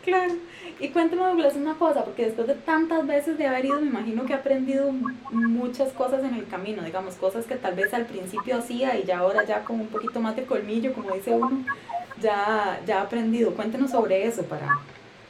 claro. 0.05 0.35
Y 0.81 0.89
cuéntame, 0.89 1.23
Douglas, 1.23 1.55
una 1.57 1.75
cosa, 1.75 2.05
porque 2.05 2.25
después 2.25 2.49
de 2.49 2.55
tantas 2.55 3.07
veces 3.07 3.39
de 3.39 3.47
haber 3.47 3.65
ido, 3.65 3.81
me 3.81 3.87
imagino 3.87 4.27
que 4.27 4.33
he 4.33 4.37
aprendido 4.37 4.93
muchas 5.31 5.93
cosas 5.93 6.25
en 6.25 6.35
el 6.35 6.47
camino, 6.47 6.83
digamos, 6.83 7.15
cosas 7.15 7.47
que 7.47 7.55
tal 7.55 7.75
vez 7.75 7.95
al 7.95 8.07
principio 8.07 8.59
hacía 8.59 8.99
y 8.99 9.05
ya 9.05 9.19
ahora 9.19 9.45
ya 9.45 9.65
con 9.65 9.81
un 9.81 9.87
poquito 9.87 10.21
más 10.21 10.35
de 10.35 10.45
colmillo, 10.45 10.93
como 10.93 11.13
dice 11.13 11.31
uno, 11.31 11.65
ya, 12.21 12.81
ya 12.87 12.99
he 12.99 13.03
aprendido. 13.03 13.53
Cuéntenos 13.53 13.93
sobre 13.93 14.27
eso 14.27 14.43
para, 14.43 14.69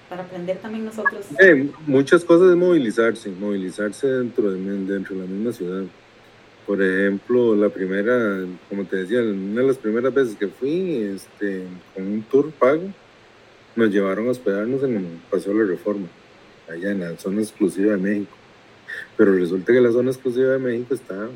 para 0.09 0.23
aprender 0.23 0.57
también 0.59 0.85
nosotros. 0.85 1.27
Eh, 1.39 1.69
muchas 1.87 2.25
cosas 2.25 2.49
de 2.49 2.57
movilizarse, 2.57 3.31
movilizarse 3.31 4.07
dentro 4.07 4.51
de, 4.51 4.59
dentro 4.59 5.15
de 5.15 5.23
la 5.23 5.27
misma 5.27 5.53
ciudad. 5.53 5.85
Por 6.67 6.83
ejemplo, 6.83 7.55
la 7.55 7.69
primera, 7.69 8.47
como 8.71 8.85
te 8.85 8.97
decía, 8.97 9.21
una 9.21 9.61
de 9.61 9.67
las 9.67 9.77
primeras 9.77 10.15
veces 10.15 10.37
que 10.37 10.49
fui 10.49 10.97
este, 11.15 11.65
con 11.95 12.07
un 12.07 12.23
tour 12.23 12.51
pago, 12.53 12.85
nos 13.77 13.91
llevaron 13.91 14.29
a 14.29 14.31
hospedarnos 14.31 14.83
en 14.83 14.97
el 14.97 15.07
Paseo 15.31 15.53
de 15.53 15.65
la 15.65 15.71
Reforma, 15.71 16.07
allá 16.69 16.91
en 16.91 17.01
la 17.01 17.17
zona 17.19 17.41
exclusiva 17.41 17.93
de 17.93 17.99
México. 17.99 18.37
Pero 19.17 19.35
resulta 19.35 19.73
que 19.73 19.81
la 19.81 19.93
zona 19.93 20.11
exclusiva 20.11 20.53
de 20.53 20.59
México 20.59 20.95
está 20.95 21.25
a 21.25 21.29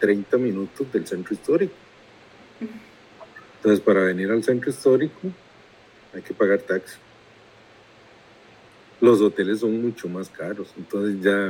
30 0.00 0.36
minutos 0.38 0.92
del 0.92 1.06
centro 1.06 1.34
histórico. 1.34 1.74
Entonces, 3.56 3.80
para 3.80 4.02
venir 4.02 4.30
al 4.30 4.44
centro 4.44 4.70
histórico 4.70 5.18
hay 6.14 6.22
que 6.22 6.34
pagar 6.34 6.60
taxi. 6.60 6.96
Los 9.00 9.20
hoteles 9.20 9.60
son 9.60 9.80
mucho 9.80 10.08
más 10.08 10.28
caros. 10.28 10.72
Entonces, 10.76 11.20
ya 11.20 11.46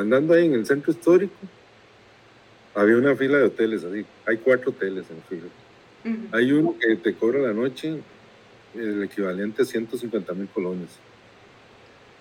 andando 0.00 0.34
ahí 0.34 0.46
en 0.46 0.54
el 0.54 0.66
centro 0.66 0.92
histórico, 0.92 1.34
había 2.74 2.96
una 2.96 3.16
fila 3.16 3.38
de 3.38 3.44
hoteles 3.44 3.84
así. 3.84 4.04
Hay 4.26 4.36
cuatro 4.36 4.70
hoteles 4.70 5.06
en 5.10 5.22
fila. 5.28 5.48
Hay 6.32 6.52
uno 6.52 6.76
que 6.78 6.94
te 6.96 7.14
cobra 7.14 7.40
la 7.40 7.52
noche 7.52 8.00
el 8.78 9.02
equivalente 9.02 9.62
a 9.62 9.64
150 9.64 10.32
mil 10.34 10.48
colones. 10.48 10.90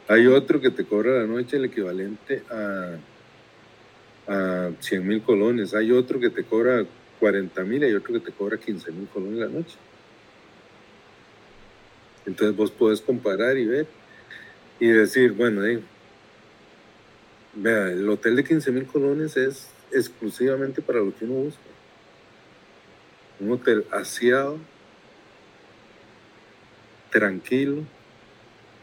Hay 0.07 0.27
otro 0.27 0.61
que 0.61 0.69
te 0.69 0.85
cobra 0.85 1.19
la 1.19 1.25
noche 1.25 1.57
el 1.57 1.65
equivalente 1.65 2.43
a, 2.51 2.97
a 4.27 4.71
100 4.79 5.07
mil 5.07 5.21
colones. 5.21 5.73
Hay 5.73 5.91
otro 5.91 6.19
que 6.19 6.29
te 6.29 6.43
cobra 6.43 6.85
40 7.19 7.63
mil 7.63 7.83
y 7.83 7.93
otro 7.93 8.13
que 8.13 8.19
te 8.19 8.31
cobra 8.31 8.57
15 8.57 8.91
mil 8.91 9.07
colones 9.07 9.39
la 9.39 9.47
noche. 9.47 9.75
Entonces 12.25 12.55
vos 12.55 12.71
podés 12.71 13.01
comparar 13.01 13.57
y 13.57 13.65
ver 13.65 13.87
y 14.79 14.87
decir, 14.87 15.31
bueno, 15.33 15.61
vea, 17.53 17.89
el 17.89 18.09
hotel 18.09 18.35
de 18.35 18.43
15 18.43 18.71
mil 18.71 18.85
colones 18.85 19.37
es 19.37 19.69
exclusivamente 19.91 20.81
para 20.81 20.99
lo 20.99 21.15
que 21.15 21.25
uno 21.25 21.35
busca. 21.35 21.61
Un 23.39 23.51
hotel 23.51 23.85
aseado, 23.91 24.57
tranquilo, 27.15 27.83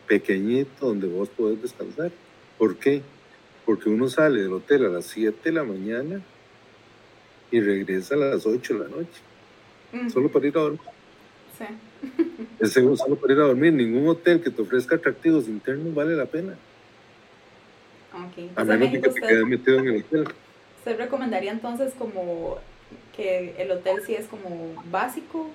pequeñito, 0.09 0.87
donde 0.87 1.07
vos 1.07 1.29
podés 1.29 1.61
descansar. 1.61 2.11
¿Por 2.57 2.79
qué? 2.79 3.03
Porque 3.67 3.91
uno 3.91 4.09
sale 4.09 4.41
del 4.41 4.55
hotel 4.55 4.87
a 4.87 4.89
las 4.89 5.05
7 5.05 5.39
de 5.45 5.53
la 5.53 5.65
mañana 5.65 6.23
y 7.51 7.61
regresa 7.61 8.15
a 8.15 8.19
las 8.19 8.47
8 8.47 8.73
de 8.73 8.81
la 8.81 8.89
noche, 8.89 9.21
mm. 9.93 10.09
solo 10.09 10.31
para 10.31 10.47
ir 10.47 10.57
a 10.57 10.61
dormir. 10.61 10.81
Sí. 11.59 11.65
Es 12.59 12.73
solo 12.73 13.17
para 13.17 13.35
ir 13.35 13.41
a 13.41 13.43
dormir. 13.45 13.75
Ningún 13.75 14.09
hotel 14.09 14.41
que 14.41 14.49
te 14.49 14.63
ofrezca 14.63 14.97
atractivos 14.97 15.47
internos 15.47 15.95
vale 15.95 16.17
la 16.17 16.25
pena. 16.25 16.57
Okay. 18.31 18.51
A 18.57 18.65
menos 18.65 18.89
que 18.89 18.99
te 18.99 19.21
quedes 19.21 19.45
metido 19.45 19.79
en 19.79 19.89
el 19.89 19.97
hotel. 20.01 20.25
¿Usted 20.79 20.97
recomendaría 20.97 21.53
entonces 21.53 21.93
como 21.99 22.57
que 23.15 23.55
el 23.59 23.71
hotel 23.73 24.01
sí 24.07 24.15
es 24.15 24.27
como 24.27 24.83
básico 24.91 25.51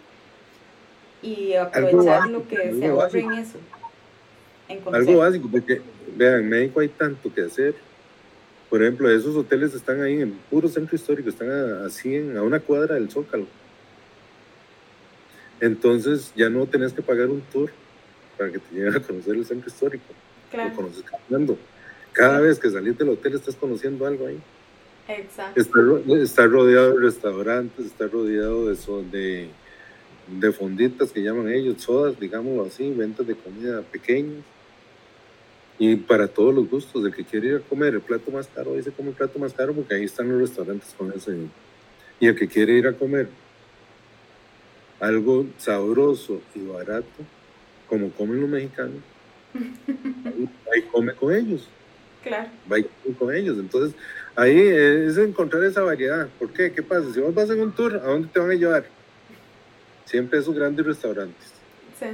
y 1.21 1.53
aprovechar 1.53 2.29
lo 2.29 2.47
que 2.47 2.73
se 2.73 2.87
ahorre 2.87 3.19
en 3.19 3.33
eso. 3.33 3.59
algo 4.91 5.17
básico, 5.17 5.49
porque 5.51 5.81
vean, 6.15 6.41
en 6.41 6.49
México 6.49 6.79
hay 6.79 6.89
tanto 6.89 7.33
que 7.33 7.41
hacer. 7.41 7.75
Por 8.69 8.81
ejemplo, 8.81 9.09
esos 9.09 9.35
hoteles 9.35 9.73
están 9.73 10.01
ahí 10.01 10.21
en 10.21 10.33
puro 10.49 10.67
centro 10.67 10.95
histórico, 10.95 11.29
están 11.29 11.49
así 11.85 12.15
en, 12.15 12.37
a 12.37 12.43
una 12.43 12.59
cuadra 12.59 12.95
del 12.95 13.09
Zócalo. 13.09 13.45
Entonces 15.59 16.33
ya 16.35 16.49
no 16.49 16.65
tenés 16.65 16.93
que 16.93 17.01
pagar 17.01 17.29
un 17.29 17.41
tour 17.41 17.71
para 18.37 18.51
que 18.51 18.59
te 18.59 18.75
lleven 18.75 18.95
a 18.95 18.99
conocer 18.99 19.35
el 19.35 19.45
centro 19.45 19.69
histórico. 19.69 20.05
Lo 20.53 20.73
conoces 20.73 21.03
caminando. 21.03 21.57
Cada 22.11 22.39
vez 22.39 22.59
que 22.59 22.69
salís 22.69 22.97
del 22.97 23.09
hotel 23.09 23.35
estás 23.35 23.55
conociendo 23.55 24.05
algo 24.05 24.27
ahí. 24.27 24.39
Exacto. 25.07 25.59
Está, 25.59 26.45
rodeado 26.45 26.93
de 26.93 27.05
restaurantes, 27.05 27.85
está 27.85 28.07
rodeado 28.07 28.67
de, 28.67 28.75
de, 29.11 29.49
de 30.27 30.51
fonditas 30.51 31.11
que 31.11 31.21
llaman 31.21 31.49
ellos, 31.49 31.81
sodas, 31.81 32.19
digámoslo 32.19 32.65
así, 32.65 32.91
ventas 32.91 33.25
de 33.25 33.35
comida 33.35 33.81
pequeñas. 33.81 34.43
Y 35.79 35.95
para 35.95 36.27
todos 36.27 36.53
los 36.53 36.69
gustos, 36.69 37.05
el 37.05 37.13
que 37.13 37.23
quiere 37.23 37.47
ir 37.49 37.55
a 37.55 37.59
comer 37.59 37.93
el 37.93 38.01
plato 38.01 38.31
más 38.31 38.47
caro, 38.47 38.81
se 38.81 38.91
come 38.91 39.09
el 39.09 39.15
plato 39.15 39.37
más 39.37 39.53
caro 39.53 39.73
porque 39.73 39.95
ahí 39.95 40.05
están 40.05 40.29
los 40.29 40.41
restaurantes 40.41 40.93
con 40.97 41.11
ese. 41.13 41.35
Y 42.19 42.27
el 42.27 42.35
que 42.35 42.47
quiere 42.47 42.73
ir 42.73 42.87
a 42.87 42.93
comer 42.93 43.29
algo 44.99 45.45
sabroso 45.57 46.41
y 46.55 46.61
barato, 46.61 47.05
como 47.87 48.09
comen 48.11 48.41
los 48.41 48.49
mexicanos, 48.49 49.01
ahí 50.73 50.81
come 50.91 51.13
con 51.13 51.33
ellos. 51.33 51.67
Claro. 52.23 52.49
Va 52.69 52.77
con 53.17 53.33
ellos. 53.33 53.57
Entonces, 53.57 53.95
ahí 54.35 54.59
es 54.59 55.17
encontrar 55.17 55.63
esa 55.63 55.81
variedad. 55.81 56.27
¿Por 56.39 56.51
qué? 56.51 56.71
¿Qué 56.71 56.83
pasa? 56.83 57.13
Si 57.13 57.21
vos 57.21 57.33
vas 57.33 57.49
en 57.49 57.61
un 57.61 57.71
tour, 57.71 57.95
¿a 57.95 58.07
dónde 58.07 58.27
te 58.27 58.39
van 58.39 58.51
a 58.51 58.55
llevar? 58.55 58.96
Siempre 60.07 60.39
esos 60.39 60.55
grandes 60.55 60.85
restaurantes. 60.85 61.51
Sí. 61.99 62.07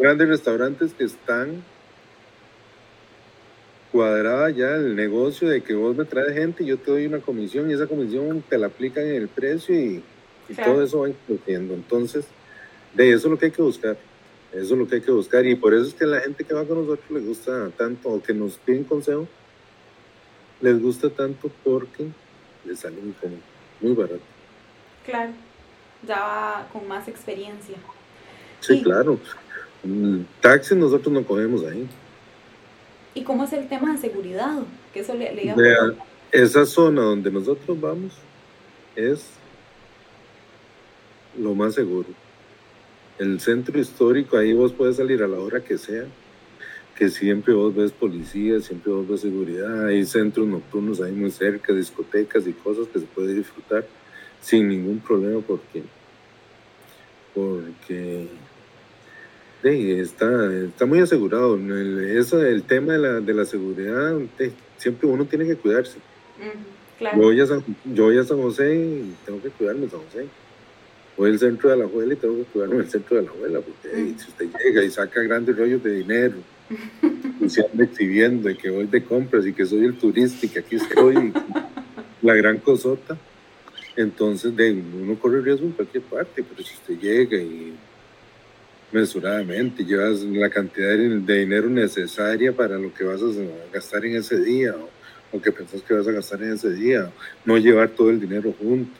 Grandes 0.00 0.28
restaurantes 0.28 0.94
que 0.94 1.04
están 1.04 1.62
cuadrada 3.90 4.50
ya 4.50 4.76
el 4.76 4.94
negocio 4.94 5.48
de 5.48 5.62
que 5.62 5.74
vos 5.74 5.96
me 5.96 6.04
traes 6.04 6.34
gente 6.34 6.62
y 6.62 6.66
yo 6.66 6.78
te 6.78 6.90
doy 6.90 7.06
una 7.06 7.18
comisión 7.18 7.70
y 7.70 7.74
esa 7.74 7.86
comisión 7.86 8.44
te 8.48 8.58
la 8.58 8.68
aplican 8.68 9.04
en 9.06 9.14
el 9.14 9.28
precio 9.28 9.74
y, 9.74 10.04
todo 10.64 10.84
eso 10.84 11.00
va 11.00 11.08
incluyendo. 11.08 11.74
Entonces, 11.74 12.26
de 12.94 13.10
eso 13.10 13.26
es 13.26 13.30
lo 13.32 13.38
que 13.38 13.46
hay 13.46 13.50
que 13.50 13.62
buscar. 13.62 13.96
Eso 14.52 14.74
es 14.74 14.78
lo 14.78 14.86
que 14.86 14.96
hay 14.96 15.00
que 15.00 15.10
buscar 15.10 15.44
y 15.44 15.56
por 15.56 15.74
eso 15.74 15.86
es 15.86 15.94
que 15.94 16.06
la 16.06 16.20
gente 16.20 16.44
que 16.44 16.54
va 16.54 16.64
con 16.64 16.78
nosotros 16.78 17.10
les 17.10 17.26
gusta 17.26 17.70
tanto 17.70 18.08
o 18.08 18.22
que 18.22 18.32
nos 18.32 18.56
piden 18.58 18.84
consejo, 18.84 19.26
les 20.60 20.80
gusta 20.80 21.10
tanto 21.10 21.50
porque 21.64 22.06
les 22.64 22.78
sale 22.78 22.96
muy, 23.00 23.14
muy 23.80 23.92
barato. 23.92 24.20
Claro, 25.04 25.32
ya 26.06 26.20
va 26.20 26.68
con 26.72 26.86
más 26.88 27.08
experiencia. 27.08 27.76
Sí, 28.60 28.82
claro. 28.82 29.18
Taxi 30.40 30.74
nosotros 30.74 31.12
no 31.12 31.24
cogemos 31.24 31.64
ahí. 31.64 31.86
¿Y 33.14 33.22
cómo 33.22 33.44
es 33.44 33.52
el 33.52 33.68
tema 33.68 33.92
de 33.92 33.98
seguridad? 33.98 34.58
Que 34.92 35.00
eso 35.00 35.14
le, 35.14 35.32
le 35.34 35.54
esa 36.32 36.66
zona 36.66 37.02
donde 37.02 37.30
nosotros 37.30 37.80
vamos 37.80 38.12
es 38.94 39.30
lo 41.38 41.54
más 41.54 41.74
seguro. 41.74 42.08
El 43.18 43.40
centro 43.40 43.78
histórico, 43.78 44.36
ahí 44.36 44.52
vos 44.52 44.72
puedes 44.72 44.96
salir 44.96 45.22
a 45.22 45.28
la 45.28 45.38
hora 45.38 45.60
que 45.60 45.78
sea, 45.78 46.04
que 46.94 47.08
siempre 47.08 47.54
vos 47.54 47.74
ves 47.74 47.92
policía, 47.92 48.60
siempre 48.60 48.92
vos 48.92 49.08
ves 49.08 49.20
seguridad, 49.20 49.86
hay 49.86 50.04
centros 50.04 50.46
nocturnos 50.46 51.00
ahí 51.00 51.12
muy 51.12 51.30
cerca, 51.30 51.72
discotecas 51.72 52.46
y 52.46 52.52
cosas 52.52 52.88
que 52.88 53.00
se 53.00 53.06
puede 53.06 53.34
disfrutar 53.34 53.86
sin 54.40 54.68
ningún 54.68 54.98
problema 55.00 55.40
porque, 55.40 55.82
porque 57.36 58.26
está, 59.62 60.54
está 60.54 60.86
muy 60.86 61.00
asegurado. 61.00 61.54
El, 61.56 62.16
eso, 62.16 62.42
el 62.42 62.62
tema 62.62 62.94
de 62.94 62.98
la, 62.98 63.20
de 63.20 63.34
la 63.34 63.44
seguridad, 63.44 64.16
siempre 64.78 65.06
uno 65.06 65.26
tiene 65.26 65.46
que 65.46 65.56
cuidarse. 65.56 65.98
Yo, 66.98 67.08
voy 67.14 67.38
a 67.40 67.46
San, 67.46 67.62
yo 67.84 68.04
voy 68.04 68.16
a 68.16 68.24
San 68.24 68.40
José 68.40 68.74
y 68.74 69.14
tengo 69.26 69.42
que 69.42 69.50
cuidarme 69.50 69.88
San 69.88 70.00
José. 70.00 70.26
Voy 71.18 71.30
al 71.30 71.38
centro 71.38 71.70
de 71.70 71.76
la 71.76 71.84
abuela 71.84 72.14
y 72.14 72.16
tengo 72.16 72.36
que 72.38 72.44
cuidarme 72.44 72.78
el 72.78 72.90
centro 72.90 73.16
de 73.16 73.22
la 73.24 73.30
abuela, 73.30 73.60
porque 73.60 74.14
si 74.18 74.28
usted 74.28 74.46
llega 74.64 74.84
y 74.84 74.90
saca 74.90 75.22
grandes 75.22 75.56
rollos 75.56 75.82
de 75.82 75.92
dinero, 75.92 76.36
y 77.40 77.48
se 77.48 77.64
anda 77.64 77.84
exhibiendo 77.84 78.50
y 78.50 78.56
que 78.56 78.70
voy 78.70 78.86
de 78.86 79.04
compras 79.04 79.46
y 79.46 79.52
que 79.52 79.66
soy 79.66 79.84
el 79.84 79.98
turista 79.98 80.46
y 80.46 80.48
que 80.48 80.58
aquí 80.60 80.76
estoy, 80.76 81.32
la 82.22 82.34
gran 82.34 82.58
cosota, 82.58 83.16
entonces 83.96 84.54
de, 84.54 84.72
uno 84.72 85.18
corre 85.18 85.40
riesgo 85.40 85.66
en 85.66 85.72
cualquier 85.72 86.04
parte, 86.04 86.42
pero 86.42 86.66
si 86.66 86.74
usted 86.74 86.98
llega 86.98 87.36
y 87.36 87.74
mesuradamente, 88.92 89.84
llevas 89.84 90.20
la 90.20 90.50
cantidad 90.50 90.90
de, 90.96 91.38
dinero 91.38 91.68
necesaria 91.68 92.52
para 92.52 92.78
lo 92.78 92.92
que 92.92 93.04
vas 93.04 93.20
a 93.22 93.72
gastar 93.72 94.04
en 94.04 94.16
ese 94.16 94.40
día 94.40 94.74
o, 95.32 95.40
que 95.40 95.52
pensás 95.52 95.82
que 95.82 95.92
vas 95.92 96.08
a 96.08 96.12
gastar 96.12 96.42
en 96.42 96.54
ese 96.54 96.70
día, 96.70 97.10
no 97.44 97.58
llevar 97.58 97.90
todo 97.90 98.08
el 98.08 98.18
dinero 98.18 98.54
junto. 98.58 98.98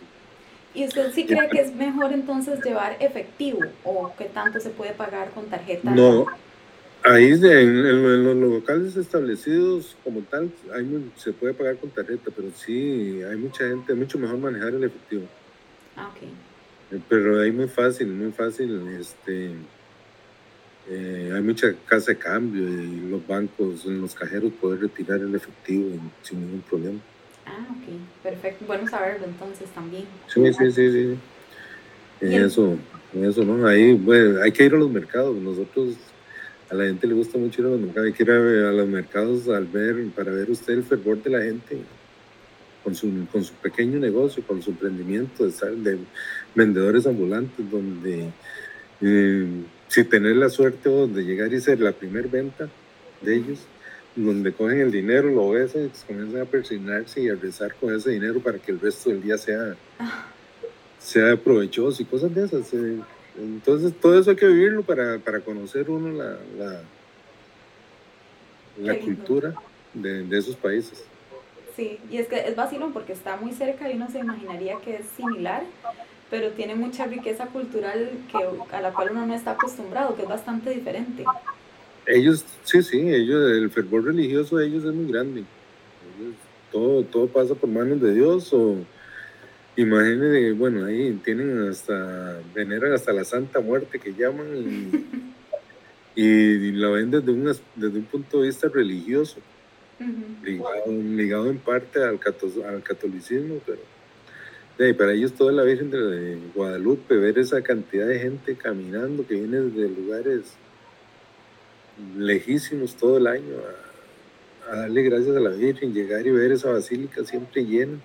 ¿Y 0.74 0.85
usted 0.85 1.11
sí 1.12 1.24
cree 1.24 1.48
que 1.48 1.61
es 1.61 1.74
mejor 1.74 2.12
entonces 2.12 2.62
llevar 2.62 2.98
efectivo 3.00 3.61
o 3.85 4.12
que 4.18 4.26
tanto 4.26 4.61
se 4.61 4.68
puede 4.68 4.92
pagar 4.92 5.30
con 5.30 5.46
tarjeta? 5.46 5.90
No, 5.90 6.26
ahí 7.06 7.32
en, 7.32 8.24
los 8.24 8.36
locales 8.36 8.96
establecidos 8.96 9.96
como 10.02 10.20
tal 10.22 10.50
hay, 10.74 11.10
se 11.16 11.32
puede 11.32 11.54
pagar 11.54 11.76
con 11.76 11.90
tarjeta, 11.90 12.30
pero 12.34 12.48
sí 12.54 13.22
hay 13.22 13.36
mucha 13.36 13.68
gente, 13.68 13.92
es 13.92 13.98
mucho 13.98 14.18
mejor 14.18 14.38
manejar 14.38 14.74
el 14.74 14.84
efectivo. 14.84 15.24
Ah, 15.96 16.08
ok. 16.08 16.22
Eh, 16.92 17.00
pero 17.08 17.40
ahí 17.40 17.52
muy 17.52 17.68
fácil, 17.68 18.08
muy 18.08 18.32
fácil, 18.32 18.86
este 19.00 19.52
eh, 20.88 21.32
hay 21.34 21.42
mucha 21.42 21.74
casa 21.86 22.12
de 22.12 22.18
cambio 22.18 22.62
y 22.62 23.08
los 23.10 23.26
bancos, 23.26 23.84
en 23.86 24.00
los 24.00 24.14
cajeros 24.14 24.52
poder 24.60 24.80
retirar 24.80 25.18
el 25.18 25.34
efectivo 25.34 25.90
sin 26.22 26.40
ningún 26.40 26.60
problema. 26.62 27.00
Ah, 27.44 27.66
ok, 27.70 28.22
perfecto. 28.22 28.64
Bueno 28.66 28.88
saberlo 28.88 29.26
entonces 29.26 29.68
también. 29.70 30.04
Sí, 30.28 30.42
sí, 30.52 30.70
sí, 30.72 30.92
sí. 30.92 31.18
En 32.20 32.32
eso, 32.44 32.76
en 33.12 33.24
eso, 33.24 33.44
¿no? 33.44 33.66
Ahí, 33.66 33.92
bueno, 33.94 34.42
hay 34.42 34.52
que 34.52 34.64
ir 34.64 34.74
a 34.74 34.78
los 34.78 34.90
mercados. 34.90 35.36
Nosotros, 35.36 35.96
a 36.70 36.74
la 36.74 36.85
gente 36.85 37.07
le 37.07 37.14
gusta 37.14 37.38
mucho 37.38 37.62
ir 37.62 37.68
a 37.68 37.70
los 37.70 37.81
mercados. 37.81 38.07
Hay 38.07 38.12
que 38.12 38.22
ir 38.22 38.31
a, 38.31 38.72
los 38.72 38.88
mercados 38.88 39.48
al 39.48 39.66
ver, 39.66 40.05
para 40.14 40.33
ver 40.33 40.50
usted 40.50 40.74
el 40.74 40.85
fervor 40.85 41.22
de 41.22 41.31
la 41.31 41.42
gente 41.42 41.79
con 42.83 42.94
su, 42.94 43.26
con 43.33 43.44
su 43.44 43.52
pequeño 43.55 43.98
negocio, 43.98 44.42
con 44.46 44.62
su 44.62 44.70
emprendimiento 44.70 45.46
de, 45.46 45.76
de 45.76 45.98
vendedores 46.55 47.07
ambulantes, 47.07 47.70
donde... 47.70 48.31
Eh, 49.02 49.46
si 49.88 50.05
tener 50.05 50.37
la 50.37 50.50
suerte 50.50 50.88
de 50.88 51.22
llegar 51.22 51.52
y 51.52 51.61
ser 51.61 51.81
la 51.81 51.92
primera 51.92 52.29
venta 52.29 52.68
de 53.22 53.37
ellos, 53.37 53.61
donde 54.14 54.52
cogen 54.52 54.81
el 54.81 54.90
dinero, 54.90 55.31
lo 55.31 55.50
besan 55.50 55.90
comienzan 56.07 56.40
a 56.40 56.44
persignarse 56.44 57.22
y 57.22 57.29
a 57.29 57.35
rezar 57.35 57.74
con 57.74 57.94
ese 57.94 58.11
dinero 58.11 58.40
para 58.40 58.59
que 58.59 58.72
el 58.72 58.81
resto 58.81 59.11
del 59.11 59.22
día 59.22 59.37
sea, 59.37 59.76
sea 60.98 61.37
provechoso 61.37 62.02
y 62.02 62.07
cosas 62.07 62.35
de 62.35 62.44
esas. 62.44 62.72
Eh. 62.74 62.98
Entonces, 63.38 63.92
todo 64.01 64.18
eso 64.18 64.31
hay 64.31 64.37
que 64.37 64.46
vivirlo 64.46 64.83
para, 64.83 65.18
para 65.18 65.40
conocer 65.40 65.90
uno 65.90 66.11
la, 66.11 66.38
la, 66.59 66.81
la 68.79 68.99
cultura 68.99 69.55
de, 69.92 70.25
de, 70.25 70.38
esos 70.38 70.57
países. 70.57 71.05
Sí, 71.77 71.99
y 72.11 72.16
es 72.16 72.29
que 72.29 72.49
es 72.49 72.57
vacilón 72.57 72.92
porque 72.92 73.12
está 73.12 73.37
muy 73.37 73.53
cerca 73.53 73.90
y 73.90 73.96
uno 73.96 74.11
se 74.11 74.20
imaginaría 74.20 74.79
que 74.79 74.96
es 74.96 75.07
similar, 75.16 75.64
pero 76.31 76.51
tiene 76.53 76.75
mucha 76.75 77.07
riqueza 77.07 77.46
cultural 77.46 78.11
que, 78.31 78.75
a 78.75 78.81
la 78.81 78.92
cual 78.92 79.11
uno 79.12 79.27
no 79.27 79.35
está 79.35 79.53
acostumbrado, 79.53 80.16
que 80.16 80.22
es 80.22 80.29
bastante 80.29 80.70
diferente. 80.70 81.25
Ellos, 82.07 82.44
sí, 82.64 82.83
sí, 82.83 82.99
ellos, 82.99 83.51
el 83.51 83.70
fervor 83.70 84.05
religioso 84.05 84.57
de 84.57 84.66
ellos 84.66 84.85
es 84.85 84.94
muy 84.94 85.12
grande. 85.12 85.44
todo, 86.72 87.03
todo 87.03 87.27
pasa 87.27 87.55
por 87.55 87.68
manos 87.68 88.01
de 88.01 88.14
Dios 88.14 88.53
o 88.55 88.77
imagínense, 89.76 90.52
bueno, 90.52 90.86
ahí 90.86 91.12
tienen 91.24 91.68
hasta, 91.68 92.40
veneran 92.54 92.92
hasta 92.92 93.12
la 93.12 93.24
Santa 93.24 93.60
Muerte 93.60 93.98
que 93.98 94.14
llaman 94.14 94.46
y, 96.14 96.22
y 96.22 96.72
la 96.72 96.88
ven 96.90 97.10
desde, 97.10 97.32
desde 97.74 97.98
un 97.98 98.04
punto 98.04 98.40
de 98.40 98.48
vista 98.48 98.68
religioso, 98.68 99.38
ligado, 100.42 100.86
ligado, 100.86 101.50
en 101.50 101.58
parte 101.58 102.02
al, 102.02 102.18
al 102.68 102.82
catolicismo, 102.82 103.60
pero 103.64 103.80
para 104.98 105.12
ellos 105.12 105.32
toda 105.32 105.52
la 105.52 105.62
Virgen 105.62 105.90
de 105.90 106.38
Guadalupe, 106.54 107.16
ver 107.16 107.38
esa 107.38 107.62
cantidad 107.62 108.06
de 108.06 108.18
gente 108.18 108.56
caminando 108.56 109.26
que 109.26 109.34
viene 109.34 109.58
de 109.58 109.88
lugares 109.88 110.52
lejísimos 112.16 112.94
todo 112.94 113.16
el 113.16 113.26
año 113.26 113.54
a, 114.70 114.76
darle 114.76 115.02
gracias 115.02 115.36
a 115.36 115.40
la 115.40 115.50
Virgen, 115.50 115.94
llegar 115.94 116.26
y 116.26 116.30
ver 116.30 116.52
esa 116.52 116.70
basílica 116.70 117.24
siempre 117.24 117.64
llena. 117.64 117.98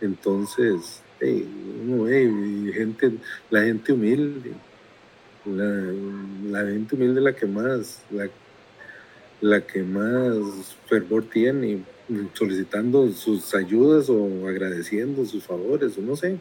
Entonces, 0.00 1.02
uno 1.20 2.04
ve 2.04 2.72
gente, 2.72 3.12
la 3.50 3.62
gente 3.62 3.92
humilde, 3.92 4.52
la, 5.44 6.64
gente 6.66 6.94
humilde 6.94 7.20
la 7.20 7.32
que 7.34 7.46
más, 7.46 8.02
la, 8.10 8.28
la 9.40 9.60
que 9.60 9.82
más 9.82 10.76
fervor 10.86 11.24
tiene 11.24 11.82
solicitando 12.34 13.10
sus 13.12 13.54
ayudas 13.54 14.08
o 14.08 14.48
agradeciendo 14.48 15.24
sus 15.26 15.44
favores 15.44 15.96
o 15.98 16.02
no 16.02 16.16
sé. 16.16 16.38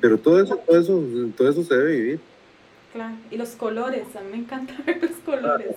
Pero 0.00 0.18
todo 0.18 0.42
eso, 0.42 0.56
todo 0.56 0.80
eso, 0.80 1.04
todo 1.36 1.48
eso 1.48 1.62
se 1.64 1.76
debe 1.76 1.96
vivir. 1.96 2.20
Claro, 2.92 3.16
y 3.30 3.36
los 3.36 3.50
colores, 3.50 4.04
a 4.16 4.20
mí 4.22 4.30
me 4.32 4.38
encanta 4.38 4.74
ver 4.86 5.02
los 5.02 5.16
colores. 5.24 5.76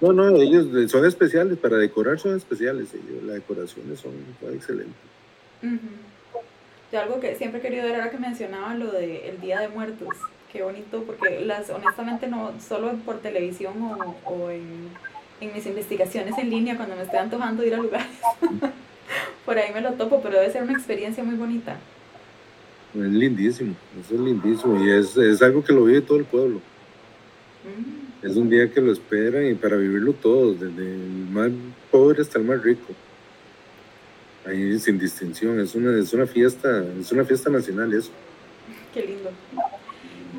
No, 0.00 0.12
no, 0.12 0.36
ellos 0.36 0.90
son 0.90 1.04
especiales, 1.04 1.58
para 1.58 1.76
decorar 1.76 2.18
son 2.18 2.36
especiales, 2.36 2.88
ellos, 2.94 3.22
las 3.24 3.36
decoraciones 3.36 3.98
son, 4.00 4.12
excelentes. 4.54 4.94
Yo 5.62 7.00
algo 7.00 7.20
que 7.20 7.34
siempre 7.34 7.60
he 7.60 7.62
querido 7.62 7.84
ver 7.84 7.96
ahora 7.96 8.10
que 8.10 8.18
mencionaba 8.18 8.74
lo 8.74 8.92
del 8.92 9.10
el 9.10 9.40
Día 9.40 9.60
de 9.60 9.68
Muertos, 9.68 10.08
qué 10.52 10.62
bonito, 10.62 11.02
porque 11.04 11.40
las 11.40 11.68
honestamente 11.70 12.28
no 12.28 12.52
solo 12.60 12.92
por 13.04 13.20
televisión 13.20 13.74
o, 13.82 14.16
o 14.24 14.50
en 14.50 14.90
en 15.40 15.52
mis 15.52 15.66
investigaciones 15.66 16.36
en 16.38 16.50
línea 16.50 16.76
cuando 16.76 16.96
me 16.96 17.02
estoy 17.02 17.18
antojando 17.18 17.64
ir 17.64 17.74
a 17.74 17.78
lugares. 17.78 18.06
Por 19.44 19.56
ahí 19.56 19.72
me 19.72 19.80
lo 19.80 19.92
topo, 19.92 20.20
pero 20.22 20.36
debe 20.38 20.52
ser 20.52 20.62
una 20.62 20.72
experiencia 20.72 21.22
muy 21.22 21.36
bonita. 21.36 21.76
Es 22.94 23.00
lindísimo, 23.00 23.74
eso 24.00 24.14
es 24.14 24.20
lindísimo 24.20 24.84
y 24.84 24.90
es, 24.90 25.16
es 25.16 25.42
algo 25.42 25.62
que 25.62 25.72
lo 25.72 25.84
vive 25.84 26.00
todo 26.00 26.18
el 26.18 26.24
pueblo. 26.24 26.60
Mm. 27.64 28.26
Es 28.26 28.36
un 28.36 28.50
día 28.50 28.70
que 28.72 28.80
lo 28.80 28.92
esperan 28.92 29.46
y 29.46 29.54
para 29.54 29.76
vivirlo 29.76 30.12
todo, 30.12 30.54
desde 30.54 30.94
el 30.94 31.28
más 31.30 31.50
pobre 31.90 32.22
hasta 32.22 32.38
el 32.38 32.44
más 32.44 32.62
rico. 32.62 32.92
Ahí 34.48 34.78
sin 34.78 34.98
distinción, 34.98 35.60
es 35.60 35.74
una, 35.74 35.98
es 35.98 36.12
una 36.14 36.26
fiesta, 36.26 36.84
es 36.98 37.12
una 37.12 37.24
fiesta 37.24 37.50
nacional 37.50 37.92
eso. 37.92 38.10
Qué 38.94 39.02
lindo. 39.02 39.30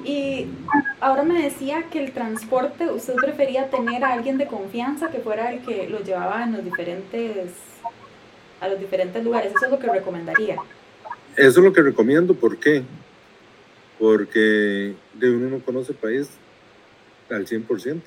Y 0.03 0.47
ahora 0.99 1.23
me 1.23 1.43
decía 1.43 1.83
que 1.91 2.03
el 2.03 2.11
transporte, 2.11 2.89
usted 2.89 3.13
prefería 3.15 3.69
tener 3.69 4.03
a 4.03 4.13
alguien 4.13 4.37
de 4.39 4.47
confianza 4.47 5.11
que 5.11 5.19
fuera 5.19 5.51
el 5.53 5.61
que 5.61 5.87
lo 5.89 5.99
llevaba 6.03 6.43
en 6.43 6.53
los 6.53 6.63
diferentes, 6.63 7.51
a 8.59 8.67
los 8.67 8.79
diferentes 8.79 9.23
lugares. 9.23 9.51
Eso 9.55 9.65
es 9.65 9.71
lo 9.71 9.79
que 9.79 9.87
recomendaría. 9.87 10.55
Eso 11.35 11.59
es 11.59 11.65
lo 11.65 11.71
que 11.71 11.81
recomiendo. 11.81 12.33
¿Por 12.33 12.57
qué? 12.57 12.81
Porque 13.99 14.95
de 15.13 15.31
uno 15.31 15.49
no 15.49 15.59
conoce 15.59 15.91
el 15.91 15.97
país 15.99 16.29
al 17.29 17.45
100%. 17.45 18.01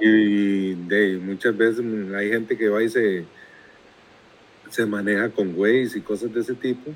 Y 0.00 0.74
de 0.74 1.18
muchas 1.18 1.54
veces 1.54 1.84
hay 2.16 2.30
gente 2.30 2.56
que 2.56 2.68
va 2.70 2.82
y 2.82 2.88
se, 2.88 3.26
se 4.70 4.86
maneja 4.86 5.28
con 5.28 5.54
Waze 5.56 5.98
y 5.98 6.00
cosas 6.00 6.32
de 6.32 6.40
ese 6.40 6.54
tipo 6.54 6.94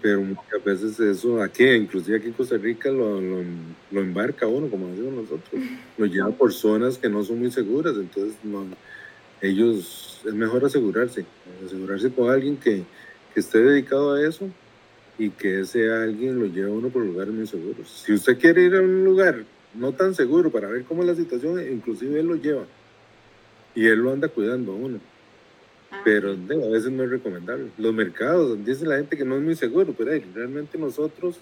pero 0.00 0.20
muchas 0.20 0.64
veces 0.64 1.00
eso 1.00 1.42
aquí, 1.42 1.64
inclusive 1.64 2.18
aquí 2.18 2.28
en 2.28 2.34
Costa 2.34 2.56
Rica, 2.56 2.88
lo, 2.88 3.20
lo, 3.20 4.00
embarca 4.00 4.46
uno, 4.46 4.68
como 4.68 4.88
decimos 4.88 5.14
nosotros, 5.14 5.60
lo 5.98 6.06
lleva 6.06 6.30
por 6.30 6.52
zonas 6.52 6.98
que 6.98 7.08
no 7.08 7.24
son 7.24 7.40
muy 7.40 7.50
seguras, 7.50 7.96
entonces 7.96 8.36
no, 8.44 8.64
ellos, 9.40 10.20
es 10.24 10.34
mejor 10.34 10.64
asegurarse, 10.64 11.24
asegurarse 11.64 12.10
con 12.10 12.30
alguien 12.30 12.56
que, 12.56 12.84
que 13.34 13.40
esté 13.40 13.58
dedicado 13.58 14.14
a 14.14 14.26
eso 14.26 14.48
y 15.18 15.30
que 15.30 15.60
ese 15.60 15.90
alguien 15.90 16.38
lo 16.38 16.46
lleve 16.46 16.68
a 16.68 16.74
uno 16.74 16.88
por 16.88 17.04
lugares 17.04 17.34
muy 17.34 17.46
seguros. 17.48 18.02
Si 18.06 18.12
usted 18.12 18.38
quiere 18.38 18.62
ir 18.62 18.76
a 18.76 18.80
un 18.80 19.04
lugar 19.04 19.44
no 19.74 19.92
tan 19.92 20.14
seguro 20.14 20.50
para 20.50 20.68
ver 20.68 20.84
cómo 20.84 21.02
es 21.02 21.08
la 21.08 21.14
situación, 21.16 21.60
inclusive 21.72 22.20
él 22.20 22.26
lo 22.26 22.36
lleva 22.36 22.66
y 23.74 23.86
él 23.86 23.98
lo 23.98 24.12
anda 24.12 24.28
cuidando 24.28 24.72
a 24.72 24.76
uno. 24.76 25.00
Ah. 25.90 26.00
pero 26.04 26.30
a 26.30 26.70
veces 26.70 26.90
no 26.90 27.04
es 27.04 27.10
recomendable. 27.10 27.70
Los 27.78 27.94
mercados, 27.94 28.64
dice 28.64 28.84
la 28.86 28.96
gente 28.96 29.16
que 29.16 29.24
no 29.24 29.36
es 29.36 29.42
muy 29.42 29.54
seguro, 29.54 29.94
pero 29.96 30.10
realmente 30.34 30.78
nosotros 30.78 31.38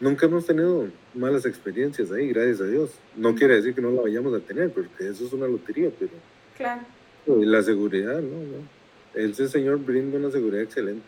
nunca 0.00 0.26
hemos 0.26 0.46
tenido 0.46 0.88
malas 1.14 1.46
experiencias 1.46 2.10
ahí, 2.10 2.28
gracias 2.28 2.60
a 2.60 2.64
Dios. 2.64 2.90
No 3.16 3.34
quiere 3.34 3.56
decir 3.56 3.74
que 3.74 3.80
no 3.80 3.90
la 3.90 4.02
vayamos 4.02 4.34
a 4.34 4.40
tener, 4.40 4.70
porque 4.70 5.08
eso 5.08 5.24
es 5.24 5.32
una 5.32 5.46
lotería, 5.46 5.90
pero... 5.98 6.12
Claro. 6.56 6.82
La 7.26 7.62
seguridad, 7.62 8.20
¿no? 8.20 8.38
no. 8.38 8.74
Ese 9.14 9.48
señor 9.48 9.78
brinda 9.78 10.18
una 10.18 10.30
seguridad 10.30 10.62
excelente. 10.62 11.04